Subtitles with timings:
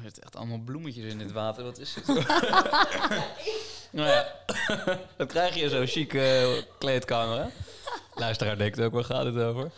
[0.00, 1.64] Er zitten echt allemaal bloemetjes in dit water.
[1.64, 2.06] Wat is dit?
[3.90, 4.26] nou ja,
[5.16, 7.38] dat krijg je in zo'n chique eh, kleedkamer.
[7.38, 7.48] Hè?
[8.14, 9.70] Luisteraar denkt ook, waar gaat het over?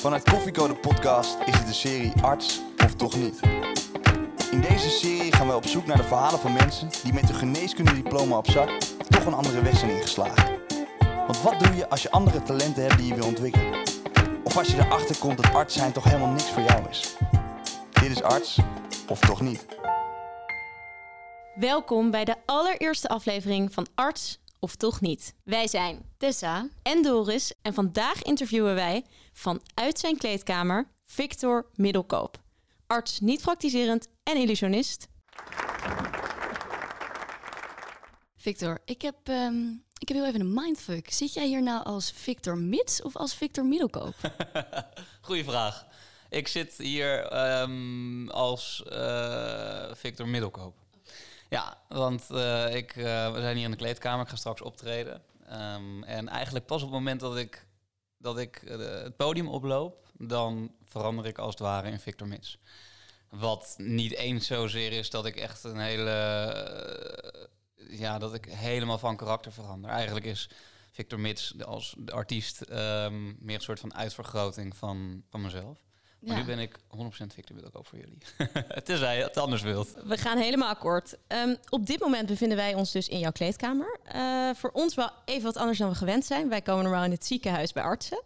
[0.00, 3.40] Vanuit Koffiecode Podcast is dit de serie Arts of Toch Niet.
[4.50, 7.34] In deze serie gaan wij op zoek naar de verhalen van mensen die met hun
[7.34, 8.70] geneeskundediploma op zak
[9.08, 10.58] toch een andere weg zijn ingeslagen.
[11.26, 13.82] Want wat doe je als je andere talenten hebt die je wil ontwikkelen?
[14.44, 17.16] Of als je erachter komt dat arts zijn toch helemaal niks voor jou is?
[18.04, 18.58] Dit is Arts
[19.08, 19.66] of Toch Niet.
[21.54, 25.34] Welkom bij de allereerste aflevering van Arts of Toch Niet.
[25.44, 26.68] Wij zijn Tessa.
[26.82, 32.40] en Doris en vandaag interviewen wij vanuit zijn kleedkamer Victor Middelkoop.
[32.86, 35.08] Arts niet praktiserend en illusionist.
[38.36, 39.68] Victor, ik heb, ehm,
[39.98, 41.12] ik heb heel even een mindfuck.
[41.12, 44.14] Zit jij hier nou als Victor Mits of als Victor Middelkoop?
[45.20, 45.86] Goeie vraag.
[46.34, 50.76] Ik zit hier ehm, als eh, Victor Middelkoop.
[51.48, 54.24] Ja, want eh, ik, eh, we zijn hier in de kleedkamer.
[54.24, 55.22] Ik ga straks optreden.
[55.46, 57.66] Ehm, en eigenlijk pas op het moment dat ik,
[58.18, 62.58] dat ik het podium oploop, dan verander ik als het ware in Victor Mits.
[63.28, 66.10] Wat niet eens zozeer is dat ik echt een hele.
[67.90, 69.90] ja, dat ik helemaal van karakter verander.
[69.90, 70.48] Eigenlijk is
[70.90, 75.84] Victor Mits als de artiest ehm, meer een soort van uitvergroting van, van mezelf.
[76.26, 78.18] Maar nu ben ik 100% Victor Middelkoop voor jullie.
[78.84, 79.94] Tenzij je het anders wilt.
[80.04, 81.16] We gaan helemaal akkoord.
[81.26, 83.98] Ehm, op dit moment bevinden wij ons dus in jouw kleedkamer.
[84.04, 86.48] Eh, voor ons wel even wat anders dan we gewend zijn.
[86.48, 88.22] Wij komen normaal in het ziekenhuis bij artsen.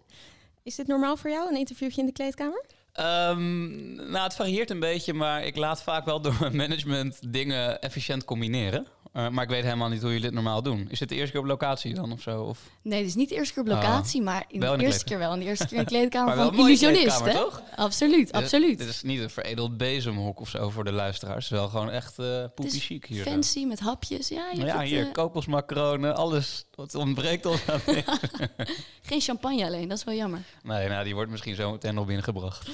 [0.63, 2.65] Is dit normaal voor jou, een interviewtje in de kleedkamer?
[2.93, 7.81] Ehm, nou, het varieert een beetje, maar ik laat vaak wel door mijn management dingen
[7.81, 8.87] efficiënt combineren.
[9.13, 10.87] Eh, maar ik weet helemaal niet hoe jullie dit normaal doen.
[10.91, 12.43] Is dit de eerste keer op locatie dan of zo?
[12.43, 12.59] Of?
[12.83, 15.33] Nee, dit is niet de eerste keer op locatie, maar in de eerste keer wel.
[15.33, 17.33] In de eerste keer in de kleedkamer Maar wel van een illusionist, hè?
[17.33, 17.63] toch?
[17.77, 18.79] Absoluut, absoluut.
[18.79, 21.49] Dit, dit is niet een veredeld bezemhok of zo voor de luisteraars.
[21.49, 23.23] Het is wel gewoon echt Het poepie chic hier.
[23.23, 24.29] Fancy met hapjes.
[24.29, 26.65] Ja, je ja, het, hier, eh, kokosmacronen, alles.
[26.75, 27.81] Wat ontbreekt ons aan
[29.03, 30.41] geen champagne alleen, dat is wel jammer.
[30.63, 32.69] Nee, nou, die wordt misschien zo meteen nog binnengebracht.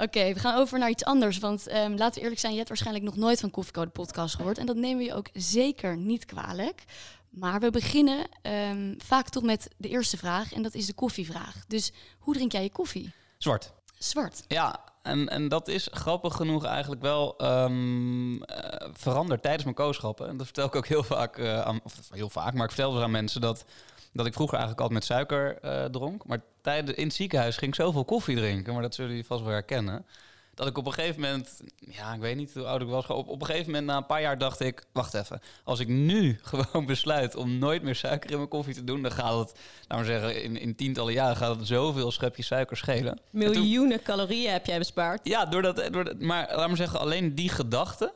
[0.00, 1.38] Oké, we gaan over naar iets anders.
[1.38, 4.58] Want ehm, laten we eerlijk zijn, je hebt waarschijnlijk nog nooit van Koffiecode Podcast gehoord.
[4.58, 6.84] En dat nemen we je ook zeker niet kwalijk.
[7.30, 10.52] Maar we beginnen ehm, vaak toch met de eerste vraag.
[10.52, 11.64] En dat is de koffievraag.
[11.68, 13.12] Dus hoe drink jij je koffie?
[13.38, 13.72] Zwart.
[13.98, 14.42] Zwart.
[14.48, 20.28] Ja, en, en dat is grappig genoeg eigenlijk wel ehm, eh, veranderd tijdens mijn kooschappen.
[20.28, 22.92] En dat vertel ik ook heel vaak, eh, aan, of heel vaak, maar ik vertel
[22.92, 23.64] dus aan mensen dat,
[24.12, 26.26] dat ik vroeger eigenlijk altijd met suiker eh, dronk.
[26.26, 29.42] Maar tijdens, in het ziekenhuis ging ik zoveel koffie drinken, maar dat zullen jullie vast
[29.42, 30.06] wel herkennen.
[30.54, 33.28] Dat ik op een gegeven moment, ja, ik weet niet hoe oud ik was, op,
[33.28, 36.38] op een gegeven moment na een paar jaar dacht ik, wacht even, als ik nu
[36.42, 40.06] gewoon besluit om nooit meer suiker in mijn koffie te doen, dan gaat het, laten
[40.06, 43.14] we zeggen, in, in tientallen jaren gaat het zoveel schepjes suiker schelen.
[43.14, 45.28] Toen- Miljoenen calorieën heb jij bespaard.
[45.28, 48.12] ja, doordat, doordat, maar laat me zeggen, alleen die gedachte,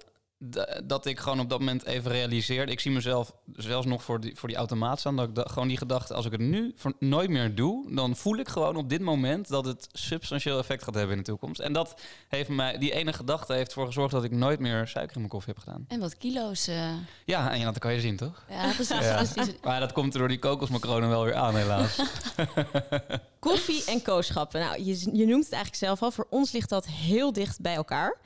[0.84, 2.72] dat ik gewoon op dat moment even realiseerde.
[2.72, 5.16] Ik zie mezelf zelfs nog voor die, voor die automaat staan.
[5.16, 8.16] Dat ik da- gewoon die gedachte, als ik het nu voor nooit meer doe, dan
[8.16, 11.60] voel ik gewoon op dit moment dat het substantieel effect gaat hebben in de toekomst.
[11.60, 15.12] En dat heeft mij, die ene gedachte heeft ervoor gezorgd dat ik nooit meer suiker
[15.14, 15.84] in mijn koffie heb gedaan.
[15.88, 16.66] En wat kilo's.
[16.66, 16.92] eh,
[17.24, 18.44] Ja, en ja, dat kan je zien, toch?
[18.48, 18.98] ja, precies.
[18.98, 19.22] Ja.
[19.24, 19.54] precies.
[19.62, 21.98] Maar dat komt er door die kokosmacronen wel weer aan, helaas.
[23.38, 24.60] Koffie en kooschappen.
[24.60, 26.10] Nou, je, je noemt het eigenlijk zelf al.
[26.10, 28.16] Voor ons ligt dat heel dicht bij elkaar.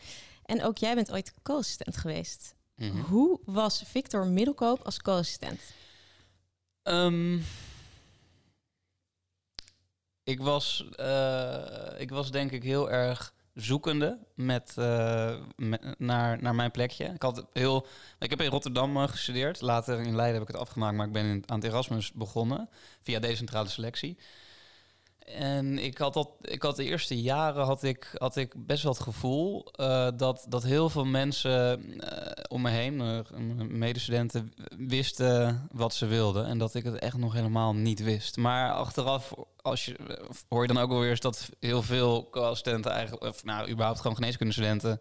[0.48, 2.54] En ook jij bent ooit co-assistent geweest.
[2.74, 2.96] Mhm.
[3.00, 5.60] Hoe was Victor Middelkoop als co-assistent?
[6.82, 7.38] Ehm,
[10.24, 16.54] ik, was, eh, ik was denk ik heel erg zoekende met, eh, met- naar, naar
[16.54, 17.04] mijn plekje.
[17.04, 17.86] Ik, had heel,
[18.18, 19.60] ik heb in Rotterdam eh, gestudeerd.
[19.60, 22.68] Later in Leiden heb ik het afgemaakt, maar ik ben in, aan het Erasmus begonnen
[23.02, 24.18] via decentrale selectie.
[25.34, 28.92] En ik had, dat, ik had de eerste jaren had ik, had ik best wel
[28.92, 33.18] het gevoel eh, dat, dat heel veel mensen eh, om me heen, eh,
[33.68, 36.46] medestudenten, wisten wat ze wilden.
[36.46, 38.36] En dat ik het echt nog helemaal niet wist.
[38.36, 39.96] Maar achteraf als je,
[40.48, 44.16] hoor je dan ook wel eens dat heel veel co-assistenten eigenlijk, of nou überhaupt gewoon
[44.16, 45.00] geneeskundestudenten,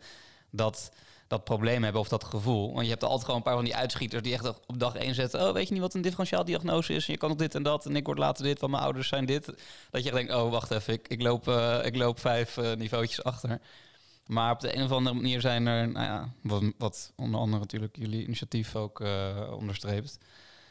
[0.50, 0.92] dat
[1.28, 2.74] dat probleem hebben of dat gevoel.
[2.74, 5.16] Want je hebt altijd gewoon een paar van die uitschieters die echt op dag één
[5.16, 5.48] zetten.
[5.48, 7.06] Oh, weet je niet wat een differentiaal diagnose is?
[7.06, 7.86] Je kan nog dit en dat.
[7.86, 9.54] En ik word later dit, want mijn ouders zijn dit.
[9.92, 13.24] Dat je denkt, oh, wacht even, ik, ik, loop, eh, ik loop vijf eh niveautjes
[13.24, 13.60] achter.
[14.26, 17.60] Maar op de een of andere manier zijn er, nou ja, wat, wat onder andere
[17.60, 20.18] natuurlijk jullie initiatief ook eh, onderstreept,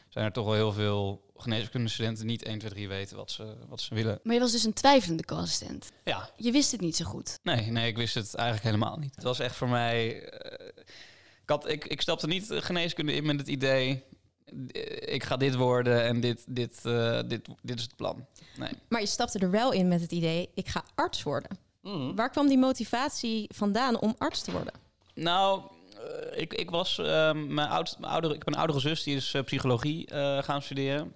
[0.09, 3.81] zijn er toch wel heel veel geneeskundestudenten niet 1, 2, 3 weten wat ze, wat
[3.81, 4.19] ze willen.
[4.23, 5.91] Maar je was dus een twijfelende co-assistent.
[6.03, 7.39] Ja, Je wist het niet zo goed.
[7.43, 9.15] Nee, nee, ik wist het eigenlijk helemaal niet.
[9.15, 10.23] Het was echt voor mij.
[10.29, 10.67] eh,
[11.43, 14.03] ik, had, ik, ik stapte niet de geneeskunde in met het idee.
[14.71, 18.25] eh, Ik ga dit worden en dit, dit, eh, dit, dit is het plan.
[18.57, 18.71] Nee.
[18.89, 21.57] Maar je stapte er wel in met het idee, ik ga arts worden.
[21.81, 22.15] Mhm.
[22.15, 24.73] Waar kwam die motivatie vandaan om arts te worden?
[25.13, 25.61] Nou,
[26.37, 29.33] ik, ik was ehm, mijn, oudste, mijn oudere, ik heb een oudere zus die is
[29.33, 31.13] eh, psychologie eh, gaan studeren.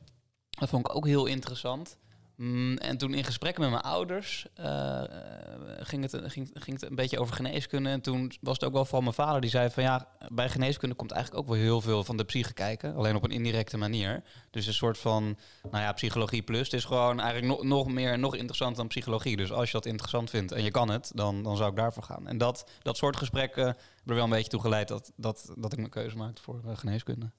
[0.50, 1.98] Dat vond ik ook heel interessant.
[2.42, 5.10] Mm, en toen in gesprekken met mijn ouders eh, eh,
[5.80, 7.90] ging, het, ging, ging het een beetje over geneeskunde.
[7.90, 10.96] En toen was het ook wel van mijn vader die zei van ja, bij geneeskunde
[10.96, 12.96] komt eigenlijk ook wel heel veel van de psyche kijken.
[12.96, 14.24] Alleen op een indirecte manier.
[14.52, 15.38] Dus een soort van,
[15.72, 16.64] nou ja, psychologie plus.
[16.64, 19.38] Het is gewoon eigenlijk nog, nog meer, nog interessanter dan psychologie.
[19.38, 22.04] Dus als je dat interessant vindt en je kan het, dan, dan zou ik daarvoor
[22.04, 22.28] gaan.
[22.28, 25.72] En dat, dat soort gesprekken hebben er wel een beetje toe geleid dat, dat, dat
[25.72, 27.32] ik mijn keuze maakte voor eh, geneeskunde.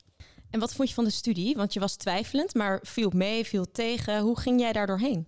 [0.53, 1.57] En wat vond je van de studie?
[1.57, 4.21] Want je was twijfelend, maar viel mee, viel tegen.
[4.21, 5.27] Hoe ging jij daar doorheen?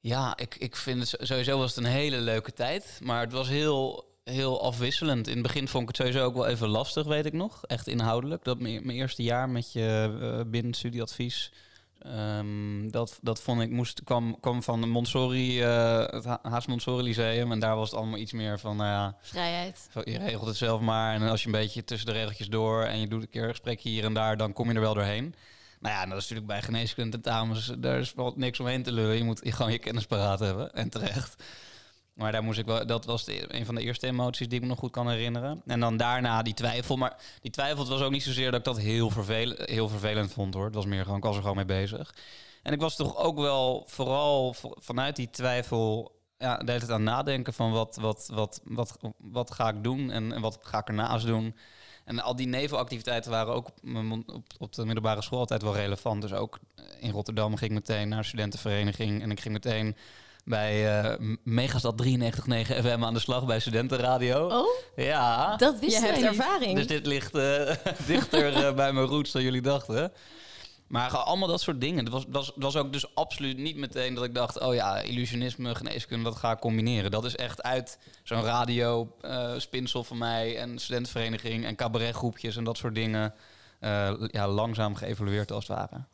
[0.00, 2.98] Ja, ik, ik vind het sowieso was het een hele leuke tijd.
[3.02, 5.26] Maar het was heel, heel afwisselend.
[5.26, 7.64] In het begin vond ik het sowieso ook wel even lastig, weet ik nog.
[7.66, 8.44] Echt inhoudelijk.
[8.44, 11.52] Dat mijn, mijn eerste jaar met je uh, binnenstudieadvies.
[12.06, 17.02] Um, dat, dat vond ik moest kwam, kwam van de Montessori, uh, het Haas Montessori
[17.02, 17.52] Lyceum.
[17.52, 19.88] En daar was het allemaal iets meer van, ja, vrijheid.
[20.04, 21.14] Je regelt het zelf maar.
[21.14, 23.50] En als je een beetje tussen de regeltjes door en je doet een keer een
[23.50, 25.34] gesprek hier en daar, dan kom je er wel doorheen.
[25.80, 29.16] Nou ja, dat is natuurlijk bij geneeskunde tentamens, daar is wel niks omheen te lullen.
[29.16, 31.42] Je moet gewoon je kennis paraat hebben en terecht.
[32.20, 34.62] Maar daar moest ik wel, dat was de, een van de eerste emoties die ik
[34.62, 35.62] me nog goed kan herinneren.
[35.66, 36.96] En dan daarna die twijfel.
[36.96, 40.54] Maar die twijfel was ook niet zozeer dat ik dat heel, vervelend, heel vervelend vond
[40.54, 40.64] hoor.
[40.64, 42.14] Het was meer gewoon, ik was er gewoon mee bezig.
[42.62, 47.02] En ik was toch ook wel vooral vanuit die twijfel ja, de hele tijd aan
[47.02, 51.26] nadenken van wat, wat, wat, wat, wat ga ik doen en, wat ga ik ernaast
[51.26, 51.56] doen.
[52.04, 53.66] En al die nevenactiviteiten waren ook
[54.26, 56.22] op, op, de middelbare school altijd wel relevant.
[56.22, 56.58] Dus ook
[56.98, 59.96] in Rotterdam ging ik meteen naar studentenvereniging en ik ging meteen
[60.50, 62.12] bij uh, Megastad 93.9
[62.58, 64.46] FM aan de slag bij Studentenradio.
[64.46, 64.66] Oh?
[64.96, 65.56] Ja.
[65.56, 66.76] Dat wist je hebt ervaring.
[66.76, 67.70] Dus dit ligt uh,
[68.06, 70.12] dichter uh, bij mijn roots dan jullie dachten.
[70.86, 72.04] Maar allemaal dat soort dingen.
[72.04, 74.60] Het was, was, was ook dus absoluut niet meteen dat ik dacht...
[74.60, 77.10] oh ja, illusionisme, geneeskunde, dat ga ik combineren.
[77.10, 79.16] Dat is echt uit zo'n radio,
[79.56, 80.58] spinsel van mij...
[80.58, 83.34] en studentenvereniging en cabaretgroepjes en dat soort dingen...
[84.30, 86.04] ja, langzaam geëvolueerd als het ware.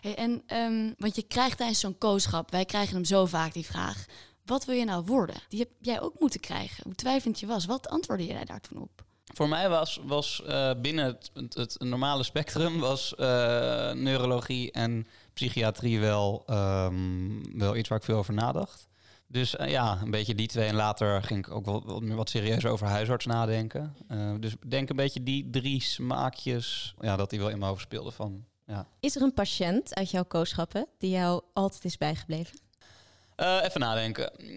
[0.00, 4.04] En, um, want je krijgt tijdens zo'n kooschap, wij krijgen hem zo vaak, die vraag.
[4.44, 5.36] Wat wil je nou worden?
[5.48, 6.84] Die heb jij ook moeten krijgen.
[6.84, 7.66] Hoe twijfelend je was.
[7.66, 9.04] Wat antwoordde jij daar toen op?
[9.34, 13.26] Voor mij was, was uh, binnen het, het, normale spectrum was uh,
[13.92, 18.88] neurologie en psychiatrie wel, um, wel iets waar ik veel over nadacht.
[19.26, 20.68] Dus uh, ja, een beetje die twee.
[20.68, 23.96] En later ging ik ook wel wat, wat serieus over huisarts nadenken.
[24.40, 28.12] dus denk een beetje die drie smaakjes, ja, dat die wel in mijn hoofd speelden
[28.12, 28.86] van ja.
[29.00, 32.60] Is er een patiënt uit jouw kooschappen die jou altijd is bijgebleven?
[33.36, 34.32] Uh, even nadenken.
[34.38, 34.52] Mm,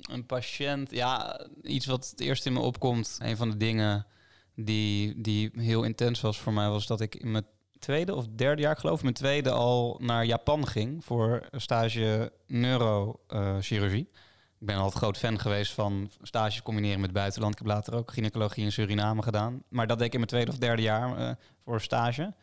[0.00, 3.18] een patiënt, ja, iets wat het eerst in me opkomt.
[3.22, 4.06] Een van de dingen
[4.54, 7.46] die, die heel intens was voor mij, was dat ik in mijn
[7.78, 14.08] tweede of derde jaar, geloof ik, mijn tweede al naar Japan ging voor stage neurochirurgie.
[14.12, 14.18] Uh,
[14.62, 17.52] ik ben altijd groot fan geweest van stages combineren met buitenland.
[17.52, 19.62] Ik heb later ook gynaecologie in Suriname gedaan.
[19.68, 21.30] Maar dat deed ik in mijn tweede of derde jaar uh,
[21.64, 22.34] voor stage.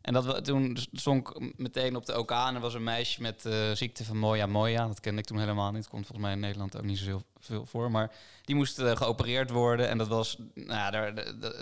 [0.00, 3.44] En dat toen stond ik meteen op de OK en er was een meisje met
[3.46, 4.86] uh, ziekte van Moya Moya.
[4.86, 5.82] Dat kende ik toen helemaal niet.
[5.82, 7.90] Dat komt volgens mij in Nederland ook niet zo veel voor.
[7.90, 8.10] Maar
[8.44, 9.88] die moest uh, geopereerd worden.
[9.88, 11.14] En dat was, nou daar,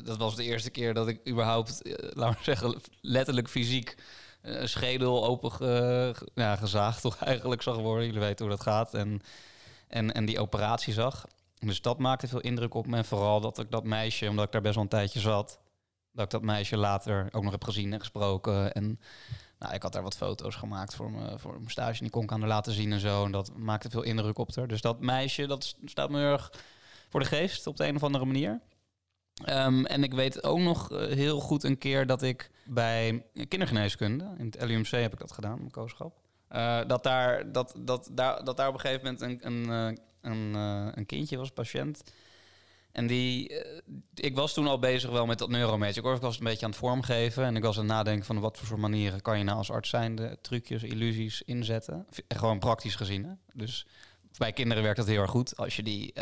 [0.04, 1.80] dat was de eerste keer dat ik überhaupt,
[2.14, 3.94] laten we zeggen, letterlijk fysiek
[4.64, 5.52] schedel open
[6.34, 8.06] ja, gezaagd toch eigenlijk zag worden.
[8.06, 8.94] Jullie weten hoe dat gaat.
[8.94, 9.22] En
[9.90, 11.26] en, en die operatie zag.
[11.58, 12.96] Dus dat maakte veel indruk op me.
[12.96, 15.60] En vooral dat ik dat meisje, omdat ik daar best wel een tijdje zat,
[16.12, 18.72] dat ik dat meisje later ook nog heb gezien en gesproken.
[18.72, 19.00] En
[19.58, 21.92] nou, ik had daar wat foto's gemaakt voor, voor mijn stage.
[21.92, 23.24] En die kon ik aan haar laten zien en zo.
[23.24, 24.68] En dat maakte veel indruk op haar.
[24.68, 26.52] Dus dat meisje, dat staat me heel erg
[27.08, 28.60] voor de geest op de een of andere manier.
[29.48, 34.34] Um, en ik weet ook nog uh, heel goed een keer dat ik bij kindergeneeskunde,
[34.38, 36.18] in het LUMC heb ik dat gedaan, mijn kooschap.
[36.52, 40.54] Uh, dat, daar, dat, dat, daar, dat daar op een gegeven moment een, een, een,
[40.98, 42.02] een kindje was, patiënt.
[42.92, 43.62] En die,
[44.14, 46.14] ik was toen al bezig wel met dat neurometer.
[46.14, 47.44] Ik was een beetje aan het vormgeven.
[47.44, 49.70] En ik was aan het nadenken van wat voor soort manieren kan je nou als
[49.70, 52.06] arts zijnde trucjes, illusies inzetten.
[52.28, 53.24] Gewoon praktisch gezien.
[53.24, 53.32] Hè?
[53.52, 53.86] Dus
[54.38, 55.56] bij kinderen werkt dat heel erg goed.
[55.56, 56.12] Als je die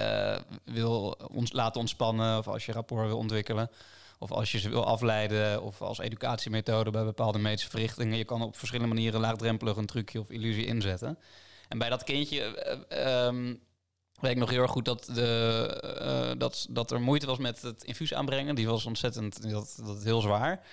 [0.65, 3.71] wil ons laten ontspannen of als je rapport wil ontwikkelen.
[4.19, 8.19] Of als je ze wil afleiden of als educatiemethode bij bepaalde medische verrichtingen.
[8.19, 11.19] Je kan op verschillende manieren laagdrempelig een trucje of illusie inzetten.
[11.69, 12.43] En bij dat kindje
[12.93, 13.55] uh,
[14.21, 17.63] weet ik nog heel erg goed dat, de, uh, dat, dat er moeite was met
[17.63, 18.55] het infuus aanbrengen.
[18.55, 20.67] Die was ontzettend, dat, dat heel zwaar.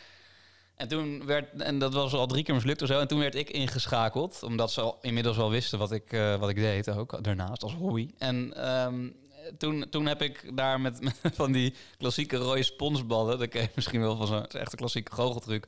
[0.76, 3.00] En toen werd, en dat was al drie keer mislukt of zo.
[3.00, 6.90] En toen werd ik ingeschakeld, omdat ze inmiddels wel wisten wat ik, wat ik deed
[6.90, 8.10] ook, daarnaast als hobby.
[8.18, 9.16] En um,
[9.58, 11.00] toen, toen heb ik daar met,
[11.40, 15.68] van die klassieke rode sponsballen, dat ken je misschien wel van zo'n echte klassieke goocheltruc,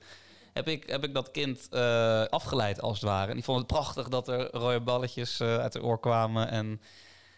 [0.58, 3.34] heb ik, heb ik dat kind eh, afgeleid als het ware.
[3.34, 6.50] Die vond het prachtig dat er rode balletjes eh, uit de oor kwamen.
[6.50, 6.82] En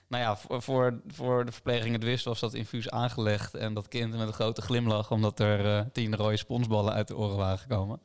[0.08, 3.56] nou ja, voor, voor, de verpleging het wist was dat infuus aangelegd.
[3.56, 7.18] En dat kind met een grote glimlach, omdat er eh, tien rode sponsballen uit de
[7.18, 8.00] oren waren gekomen.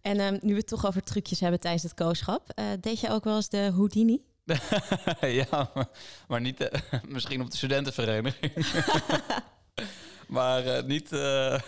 [0.00, 2.46] En ehm, nu we het toch over trucjes hebben tijdens het kooschap.
[2.80, 4.20] deed je ook wel eens de Houdini?
[5.40, 5.88] ja, maar,
[6.28, 8.52] maar niet eh, misschien op de studentenvereniging.
[10.28, 11.60] maar eh, niet, eh,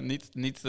[0.00, 0.60] niet, niet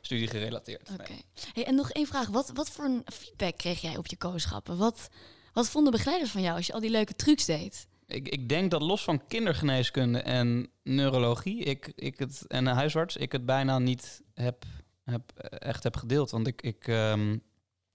[0.00, 0.88] studiegerelateerd.
[0.88, 0.98] nee.
[0.98, 1.14] Oké.
[1.52, 2.26] Hey, en nog één vraag.
[2.28, 4.76] Wat, wat voor een feedback kreeg jij op je kooschappen?
[4.76, 5.08] Wat,
[5.52, 7.86] wat vonden begeleiders van jou als je al die leuke trucs deed?
[8.06, 13.16] Ik, ik denk dat los van kindergeneeskunde en neurologie ik, ik het, en een huisarts,
[13.16, 14.64] ik het bijna niet heb,
[15.04, 16.30] heb, echt heb gedeeld.
[16.30, 17.38] Want ik, ik, ehm,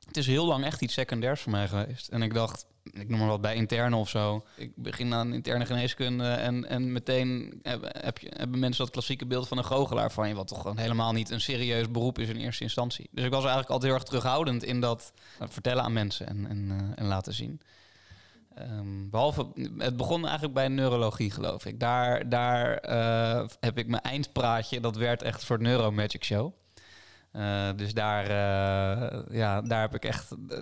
[0.08, 2.08] het is heel lang echt iets secundairs voor mij geweest.
[2.08, 4.46] En ik dacht, ik noem maar wat bij interne of zo.
[4.56, 9.48] Ik begin aan interne geneeskunde en, en meteen heb, je, hebben mensen dat klassieke beeld
[9.48, 12.36] van een goochelaar van je, wat toch gewoon helemaal niet een serieus beroep is in
[12.36, 13.10] eerste instantie.
[13.12, 16.48] Dus ik was eigenlijk altijd heel erg terughoudend in dat eh, vertellen aan mensen en,
[16.50, 17.62] en, eh, en laten zien.
[18.56, 21.80] Ehm, behalve, het begon eigenlijk bij neurologie, geloof ik.
[21.80, 26.54] Daar, daar eh, heb ik mijn eindpraatje, dat werd echt voor Neuromagic Show.
[27.38, 30.32] Eh, dus daar, eh, ja, daar heb ik echt.
[30.32, 30.60] eh,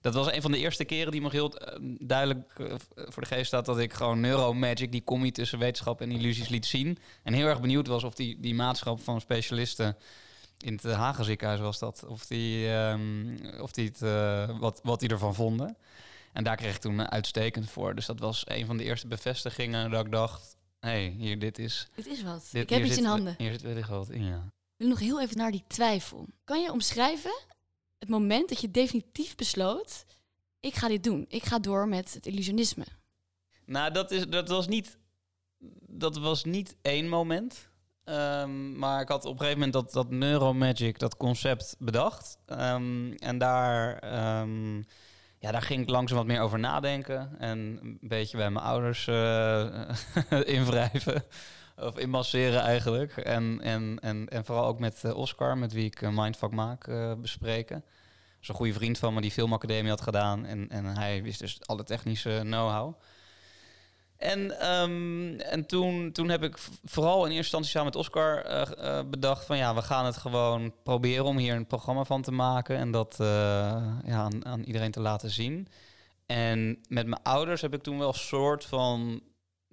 [0.00, 1.54] dat was een van de eerste keren die me heel
[1.98, 2.52] duidelijk
[2.94, 3.64] voor de geest staat.
[3.64, 6.98] Dat ik gewoon Neuromagic, die commie tussen wetenschap en illusies, liet zien.
[7.22, 9.96] En heel erg benieuwd was of die, die maatschap van specialisten.
[10.58, 12.04] In het Hagen ziekenhuis was dat.
[12.08, 14.00] Of die, ehm, of die het,
[14.58, 15.76] wat, wat die ervan vonden.
[16.32, 17.94] En daar kreeg ik toen uitstekend voor.
[17.94, 20.56] Dus dat was een van de eerste bevestigingen dat ik dacht...
[20.80, 21.88] hé, hey, hier, dit is...
[21.94, 22.48] Dit is wat.
[22.52, 23.34] Dit, ik heb iets zit- in handen.
[23.38, 24.54] Hier zit wellicht wat in, ja.
[24.76, 26.26] Wil nog heel even naar die twijfel.
[26.44, 27.44] Kan je omschrijven
[27.98, 30.04] het moment dat je definitief besloot...
[30.60, 31.24] ik ga dit doen.
[31.28, 32.84] Ik ga door met het illusionisme.
[33.64, 34.98] Nou, dat, is, dat, was niet,
[35.80, 37.68] dat was niet één moment.
[38.04, 42.38] Ehm, maar ik had op een gegeven moment dat, dat Neuromagic, dat concept bedacht.
[42.46, 44.76] Ehm, en daar, ehm,
[45.38, 47.38] ja, daar ging ik langzaam wat meer over nadenken.
[47.38, 49.88] En een beetje bij mijn ouders eh
[50.56, 51.24] invrijven.
[51.78, 53.16] Of inmasseren eigenlijk.
[53.16, 56.86] En, en, en, en vooral ook met eh, Oscar, met wie ik eh, Mindfuck maak,
[56.86, 57.74] eh, bespreken.
[57.74, 60.46] Dat is een goede vriend van me die filmacademie had gedaan.
[60.46, 62.94] En, en hij wist dus alle technische know-how.
[64.16, 68.44] En, ehm, en toen, toen heb ik vooral in eerste instantie samen met Oscar
[69.10, 72.76] bedacht van ja, we gaan het gewoon proberen om hier een programma van te maken
[72.76, 75.68] en dat ja, aan, aan iedereen te laten zien.
[76.26, 79.22] En met mijn ouders heb ik toen wel een soort van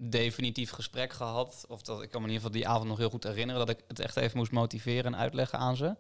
[0.10, 1.66] definitief gesprek gehad.
[1.68, 3.78] Of dat ik kan me in ieder geval die avond nog heel goed herinneren dat
[3.78, 5.96] ik het echt even moest motiveren en uitleggen aan ze.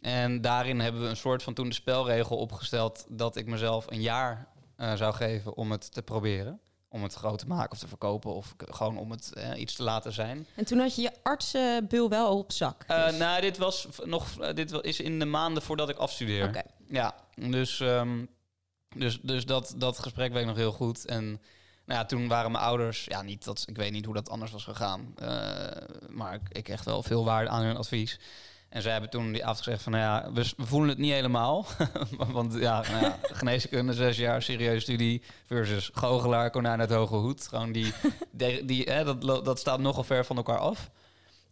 [0.00, 4.00] En daarin hebben we een soort van toen de spelregel opgesteld dat ik mezelf een
[4.00, 6.60] jaar eh, zou geven om het te proberen.
[6.88, 9.82] Om het groot te maken of te verkopen of gewoon om het eh, iets te
[9.82, 10.46] laten zijn.
[10.54, 12.84] En toen had je je artsenbul wel op zak.
[12.86, 16.64] Eh, dus- nou, dit was nog dit is in de maanden voordat ik afstudeer.
[16.88, 18.24] Ja, dus, ehm,
[18.96, 21.04] dus, dus dat, dat gesprek weet ik nog heel goed.
[21.04, 21.40] En
[21.84, 24.52] nou ja, toen waren mijn ouders, ja, niet dat, ik weet niet hoe dat anders
[24.52, 25.14] was gegaan.
[25.16, 25.28] eh,
[26.08, 28.18] maar ik, ik echt wel veel waarde aan hun advies.
[28.68, 31.12] En zij hebben toen die avond gezegd van, nou ja, we, we voelen het niet
[31.12, 31.66] helemaal.
[32.32, 37.48] Want ja, nou ja, geneeskunde, zes jaar, serieuze studie versus goochelaar, konijn uit hoge hoed.
[37.48, 37.92] Gewoon die,
[38.30, 40.90] die, die hè, dat, dat staat nogal ver van elkaar af.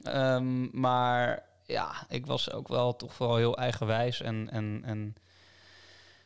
[0.03, 4.21] Ehm, maar ja, ik was ook wel toch vooral heel eigenwijs.
[4.21, 5.17] En, en, en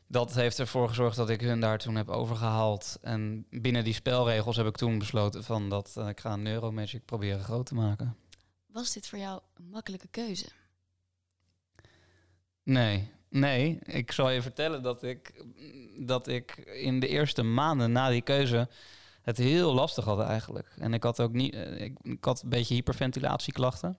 [0.07, 2.99] dat heeft ervoor gezorgd dat ik hun daar toen heb overgehaald.
[3.03, 7.45] En binnen die spelregels heb ik toen besloten van dat eh, ik ga Neuromagic proberen
[7.45, 8.17] groot te maken.
[8.67, 10.47] Was dit voor jou een makkelijke keuze?
[12.63, 13.79] Nee, nee.
[13.83, 15.45] Ik zal je vertellen dat ik,
[15.99, 18.69] dat ik in de eerste maanden na die keuze
[19.23, 20.75] het heel lastig had eigenlijk.
[20.79, 23.99] En ik had ook niet, eh, ik, ik had een beetje hyperventilatieklachten.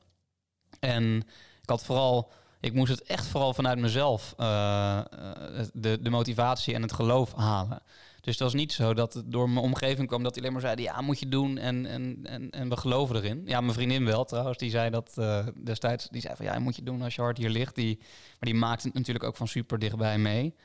[0.79, 1.15] En
[1.61, 5.03] ik had vooral, ik moest het echt vooral vanuit mezelf, eh, eh,
[5.73, 7.81] de, de motivatie en het geloof halen.
[8.21, 10.61] Dus het was niet zo dat het door mijn omgeving kwam dat die alleen maar
[10.61, 13.41] zeiden, ja, moet je doen en, en, en, en we geloven erin.
[13.45, 16.75] Ja, mijn vriendin wel trouwens, die zei dat eh, destijds, die zei van ja, moet
[16.75, 17.75] je doen als je hart hier ligt.
[17.75, 20.55] Die, maar die maakt het natuurlijk ook van super dichtbij mee.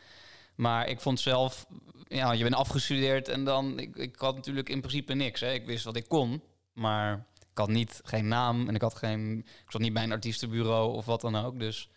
[0.54, 1.66] Maar ik vond zelf,
[2.08, 5.40] ja, je bent afgestudeerd en dan, ik, ik had natuurlijk in principe niks.
[5.40, 5.52] Hè.
[5.52, 9.38] Ik wist wat ik kon, maar ik had niet, geen naam en ik had geen,
[9.38, 11.58] ik zat niet bij een artiestenbureau of wat dan ook.
[11.58, 11.88] Dus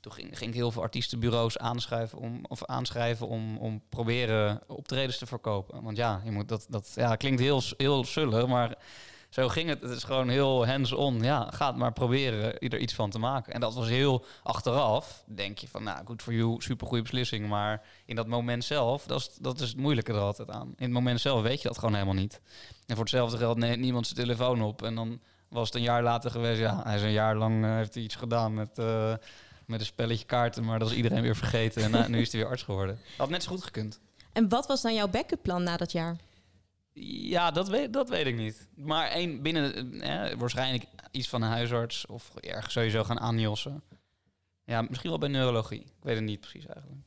[0.00, 5.18] toen ging, ging ik heel veel artiestenbureaus aanschrijven om, of aanschrijven om, om proberen optredens
[5.18, 5.82] te verkopen.
[5.82, 8.78] Want ja, je moet dat, dat ja, klinkt heel, heel maar
[9.28, 9.82] zo ging het.
[9.82, 11.20] Het is gewoon heel hands-on.
[11.22, 13.52] Ja, ga maar proberen er iets van te maken.
[13.52, 15.22] En dat was heel achteraf.
[15.26, 17.48] Denk je van, nou, goed voor you, super goede beslissing.
[17.48, 20.66] Maar in dat moment zelf, dat is, dat is het moeilijke er altijd aan.
[20.68, 22.40] In het moment zelf weet je dat gewoon helemaal niet.
[22.86, 24.82] En voor hetzelfde geld neemt niemand zijn telefoon op.
[24.82, 26.60] En dan was het een jaar later geweest.
[26.60, 28.78] Ja, hij is een jaar lang eh, heeft hij iets gedaan met.
[28.78, 29.14] eh,
[29.66, 31.82] met een spelletje kaarten, maar dat is iedereen weer vergeten.
[31.82, 32.98] En nou, nu is hij weer arts geworden.
[33.16, 34.00] Had net zo goed gekund.
[34.32, 36.16] En wat was dan jouw backup plan na dat jaar?
[37.04, 38.68] Ja, dat weet, dat weet ik niet.
[38.74, 43.82] Maar één binnen, eh, waarschijnlijk iets van een huisarts of ergens sowieso gaan aanjossen.
[44.64, 45.80] Ja, misschien wel bij neurologie.
[45.80, 47.00] Ik weet het niet precies eigenlijk.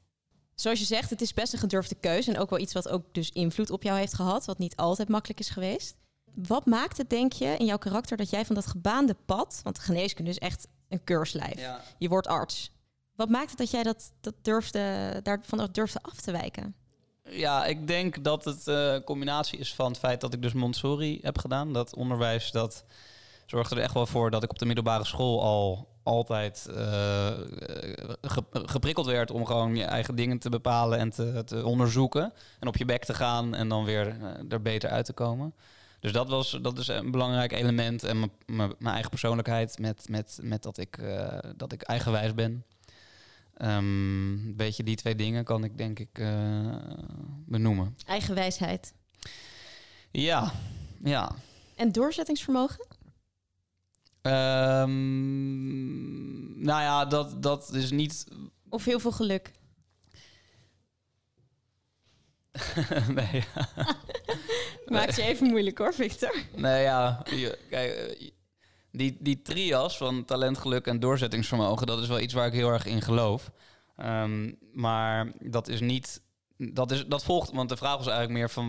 [0.55, 2.31] Zoals je zegt, het is best een gedurfde keuze.
[2.31, 4.45] En ook wel iets wat ook dus invloed op jou heeft gehad.
[4.45, 5.95] Wat niet altijd makkelijk is geweest.
[6.33, 9.59] Wat maakt het, denk je, in jouw karakter dat jij van dat gebaande pad...
[9.63, 11.59] Want geneeskunde is echt een keurslijf.
[11.59, 11.81] Ja.
[11.97, 12.71] Je wordt arts.
[13.15, 16.75] Wat maakt het dat jij dat, dat durfde, daarvan durfde af te wijken?
[17.29, 20.53] Ja, ik denk dat het eh, een combinatie is van het feit dat ik dus
[20.53, 21.73] Montessori heb gedaan.
[21.73, 22.83] Dat onderwijs, dat
[23.45, 27.27] zorgde er echt wel voor dat ik op de middelbare school al altijd eh,
[28.21, 31.09] ge- geprikkeld werd om gewoon je eigen dingen te bepalen en
[31.45, 32.33] te, onderzoeken.
[32.59, 35.53] En op je bek te gaan en dan weer eh, er beter uit te komen.
[35.99, 38.03] Dus dat, was, dat is een belangrijk element.
[38.03, 42.63] En mijn- eigen persoonlijkheid met, met, met dat, ik, eh, dat ik eigenwijs ben.
[43.59, 46.75] Ehm, een beetje die twee dingen kan ik denk ik eh,
[47.45, 47.95] benoemen.
[48.05, 48.93] Eigen wijsheid.
[50.11, 50.51] Ja,
[51.03, 51.31] ja.
[51.75, 52.87] En doorzettingsvermogen?
[54.21, 54.93] Ehm,
[56.63, 58.25] nou ja, dat, dat is niet.
[58.69, 59.51] Of heel veel geluk?
[63.15, 63.43] nee,
[64.85, 66.35] Maakt je even moeilijk hoor, Victor.
[66.55, 67.23] nee, ja.
[67.69, 68.29] kijk, eh,
[68.91, 72.69] die, die trias van talent, geluk en doorzettingsvermogen, dat is wel iets waar ik heel
[72.69, 73.51] erg in geloof.
[73.97, 76.21] Ehm, maar dat is niet.
[76.57, 78.67] Dat, is, dat volgt, want de vraag was eigenlijk meer van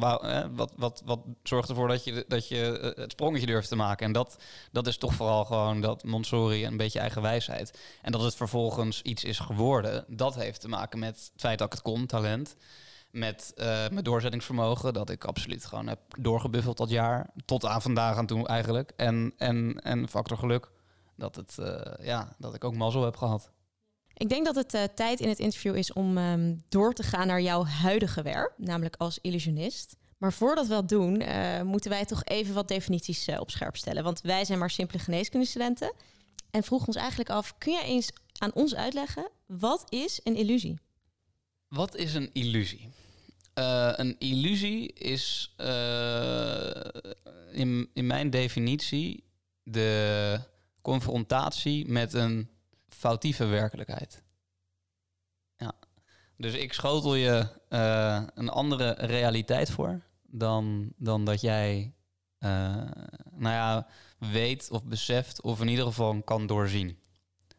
[0.55, 4.07] wat, wat, wat zorgt ervoor dat je, dat je eh, het sprongetje durft te maken.
[4.07, 4.39] En dat,
[4.73, 7.79] dat is toch vooral gewoon dat Montessori en een beetje eigen wijsheid.
[8.03, 11.67] En dat het vervolgens iets is geworden, dat heeft te maken met het feit dat
[11.67, 12.57] ik het kon, talent.
[13.11, 17.31] Met eh, mijn doorzettingsvermogen, dat ik absoluut gewoon heb doorgebuffeld dat jaar.
[17.45, 18.93] Tot aan vandaag aan toe eigenlijk.
[18.97, 20.71] En, en, en factor geluk,
[21.17, 23.50] dat, het, eh, ja, dat ik ook mazzel heb gehad.
[24.14, 27.26] Ik denk dat het eh, tijd in het interview is om ehm, door te gaan
[27.26, 29.97] naar jouw huidige werk, namelijk als illusionist.
[30.19, 31.23] Maar voordat we dat doen,
[31.67, 34.02] moeten wij toch even wat definities op scherp stellen.
[34.02, 35.93] Want wij zijn maar simpele geneeskundestudenten.
[36.50, 40.78] En vroegen ons eigenlijk af, kun jij eens aan ons uitleggen, wat is een illusie?
[41.69, 42.89] Wat is een illusie?
[43.60, 46.70] Eh, een illusie is eh,
[47.50, 49.25] in, in mijn definitie
[49.62, 50.40] de
[50.82, 52.50] confrontatie met een
[52.88, 54.23] foutieve werkelijkheid.
[55.56, 55.73] Ja.
[56.36, 61.94] Dus ik schotel je eh, een andere realiteit voor dan, dan dat jij
[62.38, 63.86] nou ja,
[64.18, 66.99] weet of beseft of in ieder geval kan doorzien.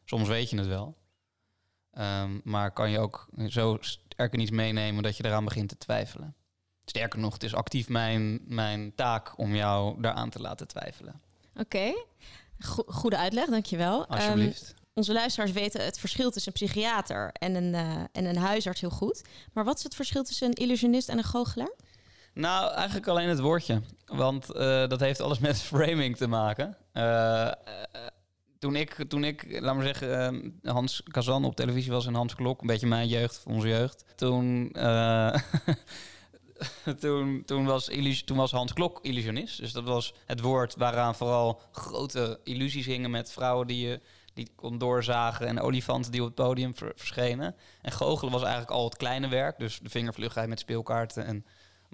[0.05, 0.97] Soms weet je het wel.
[1.91, 3.79] Ehm, maar kan je ook zo
[4.33, 6.35] in iets meenemen dat je eraan begint te twijfelen.
[6.85, 11.21] Sterker nog, het is actief mijn, mijn taak om jou daaraan te laten twijfelen.
[11.55, 11.93] Oké,
[12.59, 14.01] Go- goede uitleg, dankjewel.
[14.07, 14.73] Ehm, Alsjeblieft.
[14.93, 18.89] onze luisteraars weten het verschil tussen een psychiater en een, eh, en een huisarts heel
[18.89, 19.21] goed.
[19.53, 21.73] Maar wat is het verschil tussen een illusionist en een goochelaar?
[22.33, 23.81] Nou, eigenlijk alleen het woordje.
[24.05, 26.77] Want eh, dat heeft alles met framing te maken.
[26.91, 27.51] Eh,
[28.61, 32.35] toen ik, toen ik, laat maar zeggen, eh, Hans Kazan op televisie was en Hans
[32.35, 34.05] Klok, een beetje mijn jeugd, onze jeugd.
[34.15, 35.35] Toen, eh,
[36.99, 37.89] toen, toen, was
[38.25, 39.59] toen was Hans Klok illusionist.
[39.59, 44.01] Dus dat was het woord waaraan vooral grote illusies hingen met vrouwen die je
[44.33, 47.55] die kon doorzagen en olifanten die op het podium ver- verschenen.
[47.81, 49.59] En goochelen was eigenlijk al het kleine werk.
[49.59, 51.45] Dus de vingervlugheid met speelkaarten en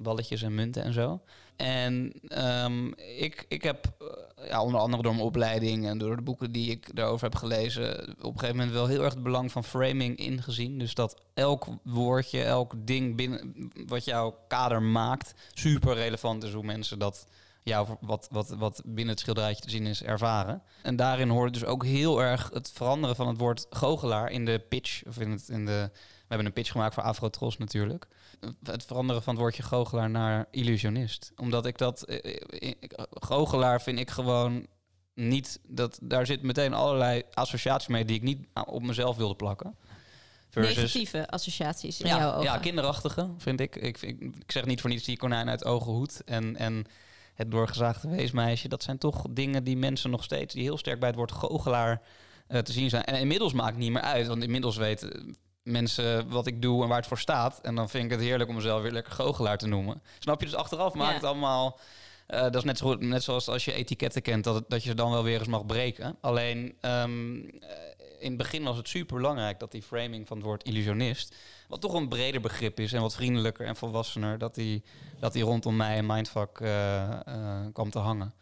[0.01, 1.21] balletjes en munten en zo.
[1.55, 6.21] En ehm, ik, ik heb, eh, ja, onder andere door mijn opleiding en door de
[6.21, 9.51] boeken die ik daarover heb gelezen, op een gegeven moment wel heel erg het belang
[9.51, 10.79] van framing ingezien.
[10.79, 16.63] Dus dat elk woordje, elk ding binnen wat jouw kader maakt, super relevant is hoe
[16.63, 17.27] mensen dat
[17.67, 20.61] jou wat, wat, wat binnen het schilderijtje te zien is ervaren.
[20.81, 24.59] En daarin hoort dus ook heel erg het veranderen van het woord goochelaar in de
[24.69, 25.05] pitch.
[25.07, 28.07] Of in het, in de, we hebben een pitch gemaakt voor Afrotros natuurlijk.
[28.63, 31.31] Het veranderen van het woordje goochelaar naar illusionist.
[31.35, 32.03] Omdat ik dat...
[32.03, 32.73] eh, eh,
[33.09, 34.67] Goochelaar vind ik gewoon
[35.13, 35.59] niet...
[35.67, 39.75] Dat, daar zit meteen allerlei associaties mee die ik niet op mezelf wilde plakken.
[40.53, 42.43] Negatieve associaties in jouw Ja, ogen.
[42.43, 43.75] ja, kinderachtige vind ik.
[43.75, 44.19] Ik, ik.
[44.21, 46.85] ik zeg niet voor niets die konijn uit ogen hoed en, en
[47.33, 48.67] het doorgezaagde weesmeisje.
[48.67, 52.01] Dat zijn toch dingen die mensen nog steeds, die heel sterk bij het woord goochelaar
[52.47, 53.03] eh, te zien zijn.
[53.03, 55.35] En inmiddels maakt het niet meer uit, want inmiddels weten
[55.67, 57.59] mensen wat ik doe en waar het voor staat.
[57.61, 60.01] En dan vind ik het heerlijk om mezelf weer lekker goochelaar te noemen.
[60.19, 60.45] Snap je?
[60.45, 61.15] Dus achteraf maakt Ja.
[61.15, 61.79] het allemaal...
[62.27, 64.89] eh, dat is net, zo, net zoals als je etiketten kent, dat, het- dat je
[64.89, 66.17] ze dan wel weer eens mag breken.
[66.21, 67.69] Alleen ehm, eh,
[68.19, 71.35] in het begin was het super belangrijk dat die framing van het woord illusionist,
[71.67, 74.83] wat toch een breder begrip is en wat vriendelijker en volwassener, dat die,
[75.19, 77.09] dat die rondom mij en Mindfuck eh,
[77.73, 78.33] kwam te hangen.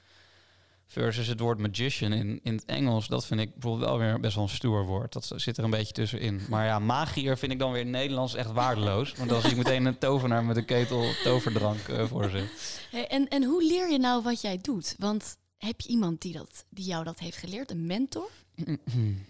[0.87, 4.35] Versus het woord magician in, in het Engels, dat vind ik bijvoorbeeld wel weer best
[4.35, 5.13] wel een stoer woord.
[5.13, 6.41] Dat zit er een beetje tussenin.
[6.49, 9.13] Maar ja, magier vind ik dan weer in het Nederlands echt waardeloos.
[9.15, 12.51] Want dan zie ik meteen een tovenaar met een ketel toverdrank uh, voor zich.
[12.91, 14.95] Hey, en, en hoe leer je nou wat jij doet?
[14.97, 18.29] Want heb je iemand die, dat, die jou dat heeft geleerd, een mentor?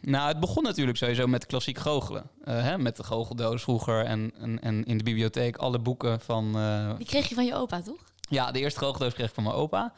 [0.02, 2.30] Nou, het begon natuurlijk sowieso met klassiek goochelen.
[2.44, 6.58] Uh, hè, met de goocheldoos vroeger en, en, en in de bibliotheek alle boeken van...
[6.58, 6.98] Uh...
[6.98, 8.04] Die kreeg je van je opa, toch?
[8.30, 9.94] Ja, de eerste goocheldoos kreeg ik van mijn opa.